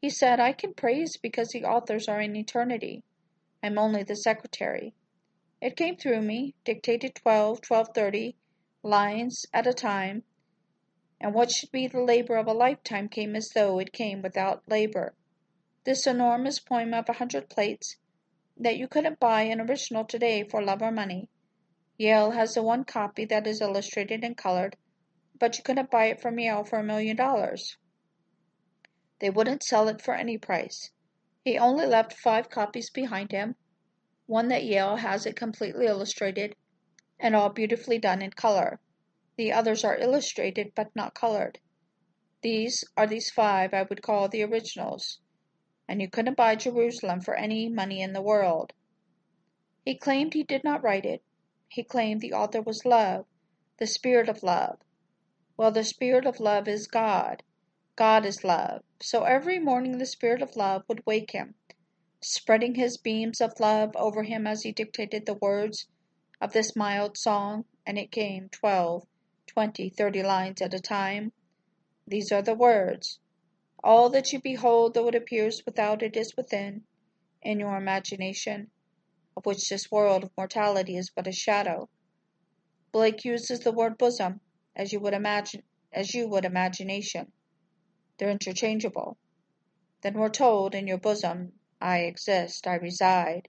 He 0.00 0.10
said, 0.10 0.40
I 0.40 0.52
can 0.52 0.74
praise 0.74 1.16
because 1.16 1.50
the 1.50 1.64
authors 1.64 2.08
are 2.08 2.20
in 2.20 2.36
eternity. 2.36 3.02
I'm 3.62 3.78
only 3.78 4.02
the 4.02 4.16
secretary. 4.16 4.94
It 5.60 5.76
came 5.76 5.96
through 5.96 6.22
me, 6.22 6.54
dictated 6.64 7.14
12, 7.14 7.60
1230 7.66 8.36
lines 8.84 9.46
at 9.52 9.66
a 9.66 9.72
time, 9.72 10.24
and 11.20 11.32
what 11.32 11.52
should 11.52 11.70
be 11.70 11.86
the 11.86 12.00
labor 12.00 12.36
of 12.36 12.48
a 12.48 12.52
lifetime 12.52 13.08
came 13.08 13.36
as 13.36 13.50
though 13.50 13.78
it 13.78 13.92
came 13.92 14.20
without 14.20 14.68
labor. 14.68 15.14
This 15.84 16.06
enormous 16.06 16.58
poem 16.58 16.92
of 16.92 17.08
a 17.08 17.14
hundred 17.14 17.48
plates 17.48 17.96
that 18.56 18.76
you 18.76 18.88
couldn't 18.88 19.20
buy 19.20 19.42
an 19.42 19.60
original 19.60 20.04
today 20.04 20.42
for 20.42 20.60
love 20.60 20.82
or 20.82 20.90
money. 20.90 21.28
Yale 21.96 22.32
has 22.32 22.54
the 22.54 22.62
one 22.62 22.84
copy 22.84 23.24
that 23.24 23.46
is 23.46 23.60
illustrated 23.60 24.24
and 24.24 24.36
colored, 24.36 24.76
but 25.38 25.56
you 25.56 25.62
couldn't 25.62 25.90
buy 25.90 26.06
it 26.06 26.20
from 26.20 26.38
Yale 26.40 26.64
for 26.64 26.80
a 26.80 26.84
million 26.84 27.16
dollars. 27.16 27.76
They 29.20 29.30
wouldn't 29.30 29.62
sell 29.62 29.86
it 29.88 30.02
for 30.02 30.14
any 30.14 30.38
price. 30.38 30.90
He 31.44 31.56
only 31.56 31.86
left 31.86 32.12
five 32.12 32.50
copies 32.50 32.90
behind 32.90 33.30
him, 33.30 33.54
one 34.26 34.48
that 34.48 34.64
Yale 34.64 34.96
has 34.96 35.26
it 35.26 35.36
completely 35.36 35.86
illustrated 35.86 36.56
and 37.22 37.36
all 37.36 37.48
beautifully 37.48 37.98
done 37.98 38.20
in 38.20 38.32
color. 38.32 38.80
The 39.36 39.52
others 39.52 39.84
are 39.84 39.96
illustrated 39.96 40.72
but 40.74 40.94
not 40.96 41.14
colored. 41.14 41.60
These 42.42 42.82
are 42.96 43.06
these 43.06 43.30
five 43.30 43.72
I 43.72 43.84
would 43.84 44.02
call 44.02 44.28
the 44.28 44.42
originals, 44.42 45.20
and 45.88 46.02
you 46.02 46.10
couldn't 46.10 46.36
buy 46.36 46.56
Jerusalem 46.56 47.20
for 47.20 47.36
any 47.36 47.68
money 47.68 48.02
in 48.02 48.12
the 48.12 48.20
world. 48.20 48.72
He 49.84 49.94
claimed 49.94 50.34
he 50.34 50.42
did 50.42 50.64
not 50.64 50.82
write 50.82 51.06
it. 51.06 51.22
He 51.68 51.84
claimed 51.84 52.20
the 52.20 52.32
author 52.32 52.60
was 52.60 52.84
love, 52.84 53.26
the 53.78 53.86
spirit 53.86 54.28
of 54.28 54.42
love. 54.42 54.80
Well, 55.56 55.70
the 55.70 55.84
spirit 55.84 56.26
of 56.26 56.40
love 56.40 56.66
is 56.66 56.88
God. 56.88 57.44
God 57.94 58.26
is 58.26 58.42
love. 58.42 58.82
So 59.00 59.22
every 59.22 59.60
morning 59.60 59.98
the 59.98 60.06
spirit 60.06 60.42
of 60.42 60.56
love 60.56 60.82
would 60.88 61.06
wake 61.06 61.30
him, 61.30 61.54
spreading 62.20 62.74
his 62.74 62.96
beams 62.96 63.40
of 63.40 63.60
love 63.60 63.94
over 63.94 64.24
him 64.24 64.44
as 64.44 64.62
he 64.62 64.72
dictated 64.72 65.24
the 65.24 65.34
words 65.34 65.86
of 66.42 66.52
this 66.52 66.74
mild 66.74 67.16
song, 67.16 67.64
and 67.86 67.96
it 67.96 68.10
came 68.10 68.48
twelve 68.50 69.04
twenty, 69.46 69.88
thirty 69.88 70.24
lines 70.24 70.60
at 70.60 70.74
a 70.74 70.80
time. 70.80 71.30
These 72.08 72.32
are 72.32 72.42
the 72.42 72.54
words. 72.54 73.20
All 73.84 74.10
that 74.10 74.32
you 74.32 74.40
behold, 74.42 74.94
though 74.94 75.06
it 75.06 75.14
appears 75.14 75.62
without, 75.64 76.02
it 76.02 76.16
is 76.16 76.34
within, 76.36 76.82
in 77.42 77.60
your 77.60 77.76
imagination, 77.76 78.66
of 79.36 79.46
which 79.46 79.68
this 79.68 79.88
world 79.88 80.24
of 80.24 80.30
mortality 80.36 80.96
is 80.96 81.12
but 81.14 81.28
a 81.28 81.32
shadow. 81.32 81.88
Blake 82.90 83.24
uses 83.24 83.60
the 83.60 83.72
word 83.72 83.96
bosom, 83.96 84.40
as 84.74 84.92
you 84.92 84.98
would 84.98 85.14
imagine 85.14 85.62
as 85.92 86.12
you 86.12 86.28
would 86.28 86.44
imagination. 86.44 87.30
They're 88.18 88.30
interchangeable. 88.30 89.16
Then 90.02 90.14
we're 90.14 90.28
told, 90.28 90.74
in 90.74 90.88
your 90.88 90.98
bosom 90.98 91.52
I 91.80 91.98
exist, 91.98 92.66
I 92.66 92.74
reside. 92.76 93.48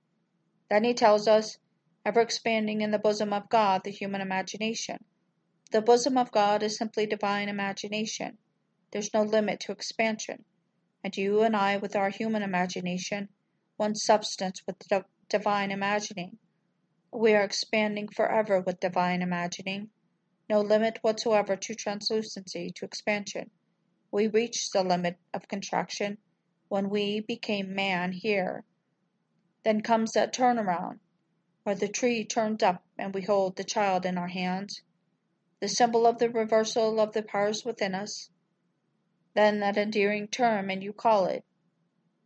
Then 0.70 0.84
he 0.84 0.94
tells 0.94 1.28
us, 1.28 1.58
ever 2.06 2.22
expanding 2.22 2.82
in 2.82 2.92
the 2.92 3.00
bosom 3.00 3.32
of 3.32 3.50
God, 3.50 3.84
the 3.84 3.92
human 3.92 4.22
imagination. 4.22 5.04
The 5.72 5.82
bosom 5.82 6.18
of 6.18 6.32
God 6.32 6.62
is 6.62 6.78
simply 6.78 7.06
divine 7.06 7.50
imagination. 7.50 8.38
There's 8.92 9.14
no 9.14 9.24
limit 9.24 9.62
to 9.62 9.72
expansion. 9.72 10.46
And 11.04 11.16
you 11.18 11.42
and 11.42 11.56
I, 11.56 11.78
with 11.78 11.96
our 11.96 12.10
human 12.10 12.44
imagination, 12.44 13.30
one 13.78 13.96
substance 13.96 14.62
with 14.68 14.78
the 14.80 15.06
divine 15.30 15.72
imagining. 15.72 16.38
We 17.12 17.34
are 17.34 17.44
expanding 17.44 18.08
forever 18.08 18.62
with 18.62 18.80
divine 18.80 19.22
imagining. 19.22 19.90
No 20.50 20.62
limit 20.62 21.00
whatsoever 21.02 21.56
to 21.56 21.76
translucency, 21.76 22.72
to 22.76 22.86
expansion. 22.86 23.50
We 24.12 24.28
reached 24.28 24.74
the 24.74 24.84
limit 24.84 25.18
of 25.34 25.48
contraction 25.48 26.18
when 26.68 26.90
we 26.90 27.22
became 27.22 27.74
man 27.74 28.12
here. 28.12 28.64
Then 29.64 29.82
comes 29.82 30.12
that 30.12 30.34
turnaround, 30.34 31.00
where 31.64 31.76
the 31.76 31.88
tree 31.88 32.24
turned 32.26 32.64
up 32.64 32.84
and 32.98 33.14
we 33.14 33.22
hold 33.22 33.56
the 33.56 33.64
child 33.64 34.06
in 34.06 34.18
our 34.18 34.28
hands 34.28 34.82
the 35.64 35.70
symbol 35.70 36.06
of 36.06 36.18
the 36.18 36.30
reversal 36.30 37.00
of 37.00 37.14
the 37.14 37.24
powers 37.24 37.64
within 37.64 37.96
us. 37.96 38.30
Then 39.34 39.62
that 39.62 39.78
endearing 39.78 40.28
term, 40.28 40.70
and 40.70 40.84
you 40.84 40.92
call 40.92 41.28
it. 41.28 41.46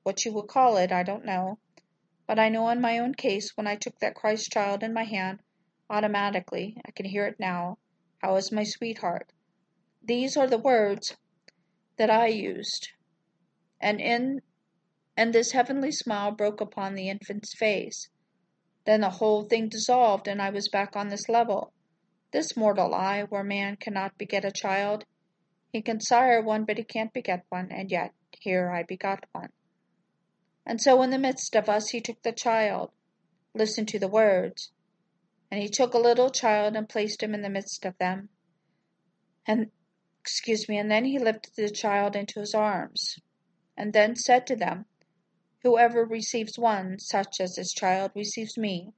What 0.02 0.26
you 0.26 0.34
will 0.34 0.48
call 0.48 0.78
it, 0.78 0.92
I 0.92 1.04
don't 1.04 1.24
know. 1.24 1.60
But 2.26 2.40
I 2.40 2.50
know 2.50 2.68
in 2.70 2.82
my 2.82 2.98
own 2.98 3.14
case, 3.14 3.56
when 3.56 3.68
I 3.68 3.76
took 3.76 4.00
that 4.00 4.16
Christ 4.16 4.52
child 4.52 4.82
in 4.82 4.92
my 4.92 5.04
hand, 5.04 5.44
automatically, 5.88 6.82
I 6.84 6.90
can 6.90 7.06
hear 7.06 7.28
it 7.28 7.40
now, 7.40 7.78
how 8.24 8.38
is 8.38 8.52
my 8.52 8.64
sweetheart? 8.64 9.32
These 10.04 10.36
are 10.36 10.48
the 10.48 10.58
words 10.58 11.16
that 11.98 12.10
I 12.10 12.26
used. 12.30 12.90
And 13.80 14.02
in 14.02 14.42
and 15.16 15.32
this 15.32 15.52
heavenly 15.52 15.92
smile 15.92 16.32
broke 16.32 16.60
upon 16.60 16.96
the 16.96 17.08
infant's 17.08 17.54
face. 17.54 18.10
Then 18.88 19.02
the 19.02 19.10
whole 19.10 19.44
thing 19.44 19.68
dissolved, 19.68 20.30
and 20.30 20.42
I 20.42 20.50
was 20.50 20.70
back 20.70 20.96
on 20.96 21.10
this 21.10 21.28
level. 21.28 21.74
This 22.32 22.56
mortal 22.56 22.96
eye, 22.96 23.24
where 23.24 23.44
man 23.44 23.76
cannot 23.76 24.18
beget 24.18 24.46
a 24.46 24.52
child, 24.52 25.04
he 25.74 25.82
can 25.82 26.00
sire 26.00 26.42
one, 26.42 26.64
but 26.64 26.78
he 26.78 26.86
can't 26.86 27.12
beget 27.12 27.44
one, 27.50 27.70
and 27.70 27.92
yet 27.92 28.14
here 28.40 28.70
I 28.70 28.84
begot 28.84 29.26
one. 29.34 29.50
And 30.66 30.82
so 30.82 31.02
in 31.02 31.10
the 31.10 31.20
midst 31.20 31.54
of 31.54 31.68
us 31.68 31.90
he 31.90 32.00
took 32.00 32.22
the 32.22 32.32
child. 32.32 32.92
Listen 33.54 33.86
to 33.88 34.00
the 34.00 34.08
words. 34.08 34.72
And 35.52 35.62
he 35.62 35.68
took 35.68 35.94
a 35.94 36.00
little 36.00 36.30
child 36.30 36.78
and 36.78 36.88
placed 36.88 37.22
him 37.22 37.34
in 37.34 37.42
the 37.42 37.50
midst 37.50 37.84
of 37.84 37.98
them. 37.98 38.30
And 39.46 39.70
excuse 40.22 40.70
me, 40.70 40.78
and 40.78 40.90
then 40.90 41.04
he 41.04 41.20
lifted 41.20 41.56
the 41.58 41.70
child 41.70 42.16
into 42.16 42.40
his 42.40 42.56
arms, 42.56 43.20
and 43.76 43.92
then 43.92 44.16
said 44.16 44.48
to 44.48 44.56
them, 44.56 44.86
Whoever 45.64 46.06
receives 46.06 46.60
one 46.60 47.00
such 47.00 47.42
as 47.42 47.56
this 47.56 47.74
child 47.74 48.12
receives 48.14 48.58
me. 48.58 48.94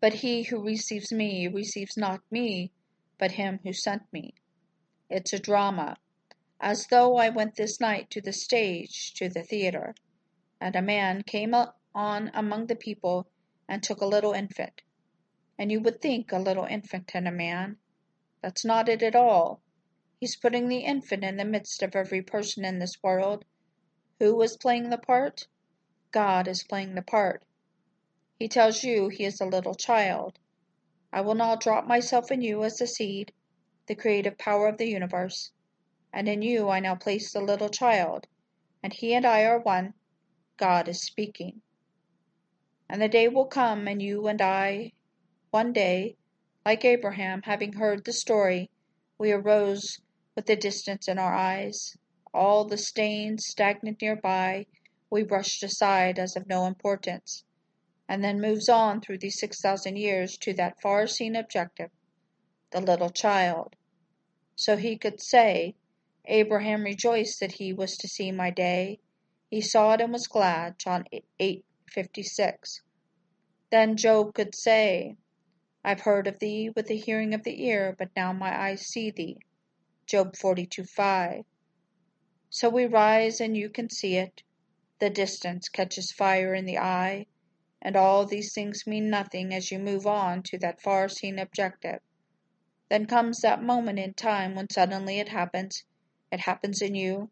But 0.00 0.14
he 0.14 0.44
who 0.44 0.62
receives 0.62 1.12
me 1.12 1.46
receives 1.46 1.96
not 1.96 2.22
me, 2.30 2.72
but 3.18 3.32
him 3.32 3.60
who 3.62 3.72
sent 3.74 4.10
me. 4.12 4.34
It's 5.10 5.32
a 5.32 5.38
drama, 5.38 5.98
as 6.58 6.86
though 6.86 7.16
I 7.16 7.28
went 7.28 7.56
this 7.56 7.80
night 7.80 8.10
to 8.10 8.20
the 8.20 8.32
stage, 8.32 9.12
to 9.14 9.28
the 9.28 9.42
theatre, 9.42 9.94
and 10.60 10.74
a 10.74 10.82
man 10.82 11.22
came 11.22 11.54
on 11.94 12.30
among 12.32 12.66
the 12.66 12.76
people 12.76 13.28
and 13.68 13.82
took 13.82 14.00
a 14.00 14.06
little 14.06 14.32
infant. 14.32 14.82
And 15.58 15.70
you 15.70 15.80
would 15.80 16.00
think 16.00 16.32
a 16.32 16.38
little 16.38 16.64
infant 16.64 17.10
and 17.14 17.28
a 17.28 17.32
man. 17.32 17.76
That's 18.40 18.64
not 18.64 18.88
it 18.88 19.02
at 19.02 19.14
all. 19.14 19.60
He's 20.18 20.36
putting 20.36 20.68
the 20.68 20.84
infant 20.84 21.24
in 21.24 21.36
the 21.36 21.44
midst 21.44 21.82
of 21.82 21.94
every 21.94 22.22
person 22.22 22.64
in 22.64 22.78
this 22.78 23.02
world. 23.02 23.44
Who 24.20 24.42
is 24.42 24.58
playing 24.58 24.90
the 24.90 24.98
part? 24.98 25.48
God 26.10 26.46
is 26.46 26.62
playing 26.62 26.94
the 26.94 27.00
part. 27.00 27.42
He 28.38 28.48
tells 28.48 28.84
you 28.84 29.08
he 29.08 29.24
is 29.24 29.40
a 29.40 29.46
little 29.46 29.74
child. 29.74 30.38
I 31.10 31.22
will 31.22 31.34
now 31.34 31.56
drop 31.56 31.86
myself 31.86 32.30
in 32.30 32.42
you 32.42 32.62
as 32.62 32.76
the 32.76 32.86
seed, 32.86 33.32
the 33.86 33.94
creative 33.94 34.36
power 34.36 34.68
of 34.68 34.76
the 34.76 34.88
universe, 34.88 35.52
and 36.12 36.28
in 36.28 36.42
you 36.42 36.68
I 36.68 36.80
now 36.80 36.96
place 36.96 37.32
the 37.32 37.40
little 37.40 37.70
child, 37.70 38.26
and 38.82 38.92
he 38.92 39.14
and 39.14 39.24
I 39.24 39.44
are 39.46 39.58
one. 39.58 39.94
God 40.58 40.86
is 40.86 41.00
speaking. 41.00 41.62
And 42.90 43.00
the 43.00 43.08
day 43.08 43.26
will 43.28 43.46
come, 43.46 43.88
and 43.88 44.02
you 44.02 44.26
and 44.26 44.42
I, 44.42 44.92
one 45.50 45.72
day, 45.72 46.16
like 46.66 46.84
Abraham, 46.84 47.40
having 47.42 47.72
heard 47.72 48.04
the 48.04 48.12
story, 48.12 48.70
we 49.16 49.32
arose 49.32 49.98
with 50.36 50.44
the 50.44 50.56
distance 50.56 51.08
in 51.08 51.18
our 51.18 51.34
eyes. 51.34 51.96
All 52.32 52.64
the 52.64 52.78
stains 52.78 53.46
stagnant 53.46 54.00
nearby 54.00 54.66
we 55.10 55.24
brushed 55.24 55.64
aside 55.64 56.18
as 56.18 56.36
of 56.36 56.46
no 56.46 56.66
importance, 56.66 57.44
and 58.08 58.22
then 58.22 58.40
moves 58.40 58.68
on 58.68 59.00
through 59.00 59.18
these 59.18 59.40
six 59.40 59.60
thousand 59.60 59.96
years 59.96 60.36
to 60.38 60.52
that 60.54 60.80
far 60.80 61.08
seen 61.08 61.34
objective, 61.34 61.90
the 62.70 62.80
little 62.80 63.10
child. 63.10 63.74
So 64.54 64.76
he 64.76 64.96
could 64.96 65.20
say, 65.20 65.74
Abraham 66.26 66.84
rejoiced 66.84 67.40
that 67.40 67.52
he 67.52 67.72
was 67.72 67.96
to 67.96 68.06
see 68.06 68.30
my 68.30 68.50
day. 68.50 69.00
He 69.50 69.60
saw 69.60 69.94
it 69.94 70.00
and 70.00 70.12
was 70.12 70.28
glad. 70.28 70.78
John 70.78 71.06
8 71.40 71.64
56. 71.88 72.82
Then 73.70 73.96
Job 73.96 74.34
could 74.34 74.54
say, 74.54 75.16
I've 75.82 76.02
heard 76.02 76.28
of 76.28 76.38
thee 76.38 76.70
with 76.70 76.86
the 76.86 76.96
hearing 76.96 77.34
of 77.34 77.42
the 77.42 77.64
ear, 77.64 77.96
but 77.98 78.14
now 78.14 78.32
my 78.32 78.56
eyes 78.56 78.86
see 78.86 79.10
thee. 79.10 79.38
Job 80.06 80.36
42 80.36 80.84
5. 80.84 81.44
So 82.52 82.68
we 82.68 82.86
rise 82.86 83.40
and 83.40 83.56
you 83.56 83.70
can 83.70 83.88
see 83.88 84.16
it. 84.16 84.42
The 84.98 85.08
distance 85.08 85.68
catches 85.68 86.10
fire 86.10 86.52
in 86.52 86.64
the 86.64 86.78
eye, 86.78 87.26
and 87.80 87.96
all 87.96 88.26
these 88.26 88.52
things 88.52 88.88
mean 88.88 89.08
nothing 89.08 89.54
as 89.54 89.70
you 89.70 89.78
move 89.78 90.04
on 90.04 90.42
to 90.42 90.58
that 90.58 90.82
far 90.82 91.08
seen 91.08 91.38
objective. 91.38 92.00
Then 92.88 93.06
comes 93.06 93.40
that 93.42 93.62
moment 93.62 94.00
in 94.00 94.14
time 94.14 94.56
when 94.56 94.68
suddenly 94.68 95.20
it 95.20 95.28
happens. 95.28 95.84
It 96.32 96.40
happens 96.40 96.82
in 96.82 96.96
you, 96.96 97.30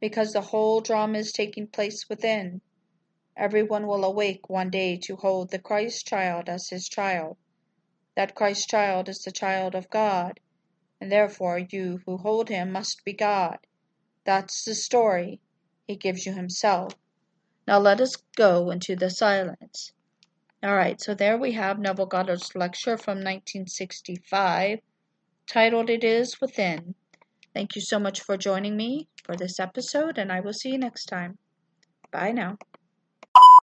because 0.00 0.34
the 0.34 0.42
whole 0.42 0.82
drama 0.82 1.18
is 1.18 1.32
taking 1.32 1.66
place 1.66 2.08
within. 2.10 2.60
Everyone 3.34 3.86
will 3.86 4.04
awake 4.04 4.50
one 4.50 4.68
day 4.68 4.98
to 4.98 5.16
hold 5.16 5.50
the 5.50 5.58
Christ 5.58 6.06
child 6.06 6.50
as 6.50 6.68
his 6.68 6.90
child. 6.90 7.38
That 8.16 8.34
Christ 8.34 8.68
child 8.68 9.08
is 9.08 9.22
the 9.22 9.32
child 9.32 9.74
of 9.74 9.88
God, 9.88 10.40
and 11.00 11.10
therefore 11.10 11.58
you 11.58 12.02
who 12.04 12.18
hold 12.18 12.50
him 12.50 12.70
must 12.70 13.02
be 13.02 13.14
God. 13.14 13.58
That's 14.24 14.64
the 14.64 14.74
story. 14.74 15.40
He 15.86 15.96
gives 15.96 16.26
you 16.26 16.32
himself. 16.32 16.94
Now 17.66 17.78
let 17.78 18.00
us 18.00 18.16
go 18.36 18.70
into 18.70 18.96
the 18.96 19.10
silence. 19.10 19.92
All 20.62 20.74
right, 20.76 21.00
so 21.00 21.14
there 21.14 21.36
we 21.36 21.52
have 21.52 21.78
Neville 21.78 22.06
Goddard's 22.06 22.54
lecture 22.54 22.96
from 22.96 23.18
1965, 23.18 24.78
titled 25.46 25.90
It 25.90 26.04
Is 26.04 26.40
Within. 26.40 26.94
Thank 27.52 27.74
you 27.74 27.82
so 27.82 27.98
much 27.98 28.20
for 28.20 28.36
joining 28.36 28.76
me 28.76 29.08
for 29.24 29.36
this 29.36 29.58
episode, 29.58 30.18
and 30.18 30.30
I 30.30 30.40
will 30.40 30.52
see 30.52 30.70
you 30.70 30.78
next 30.78 31.06
time. 31.06 31.38
Bye 32.12 32.32
now. 32.32 32.58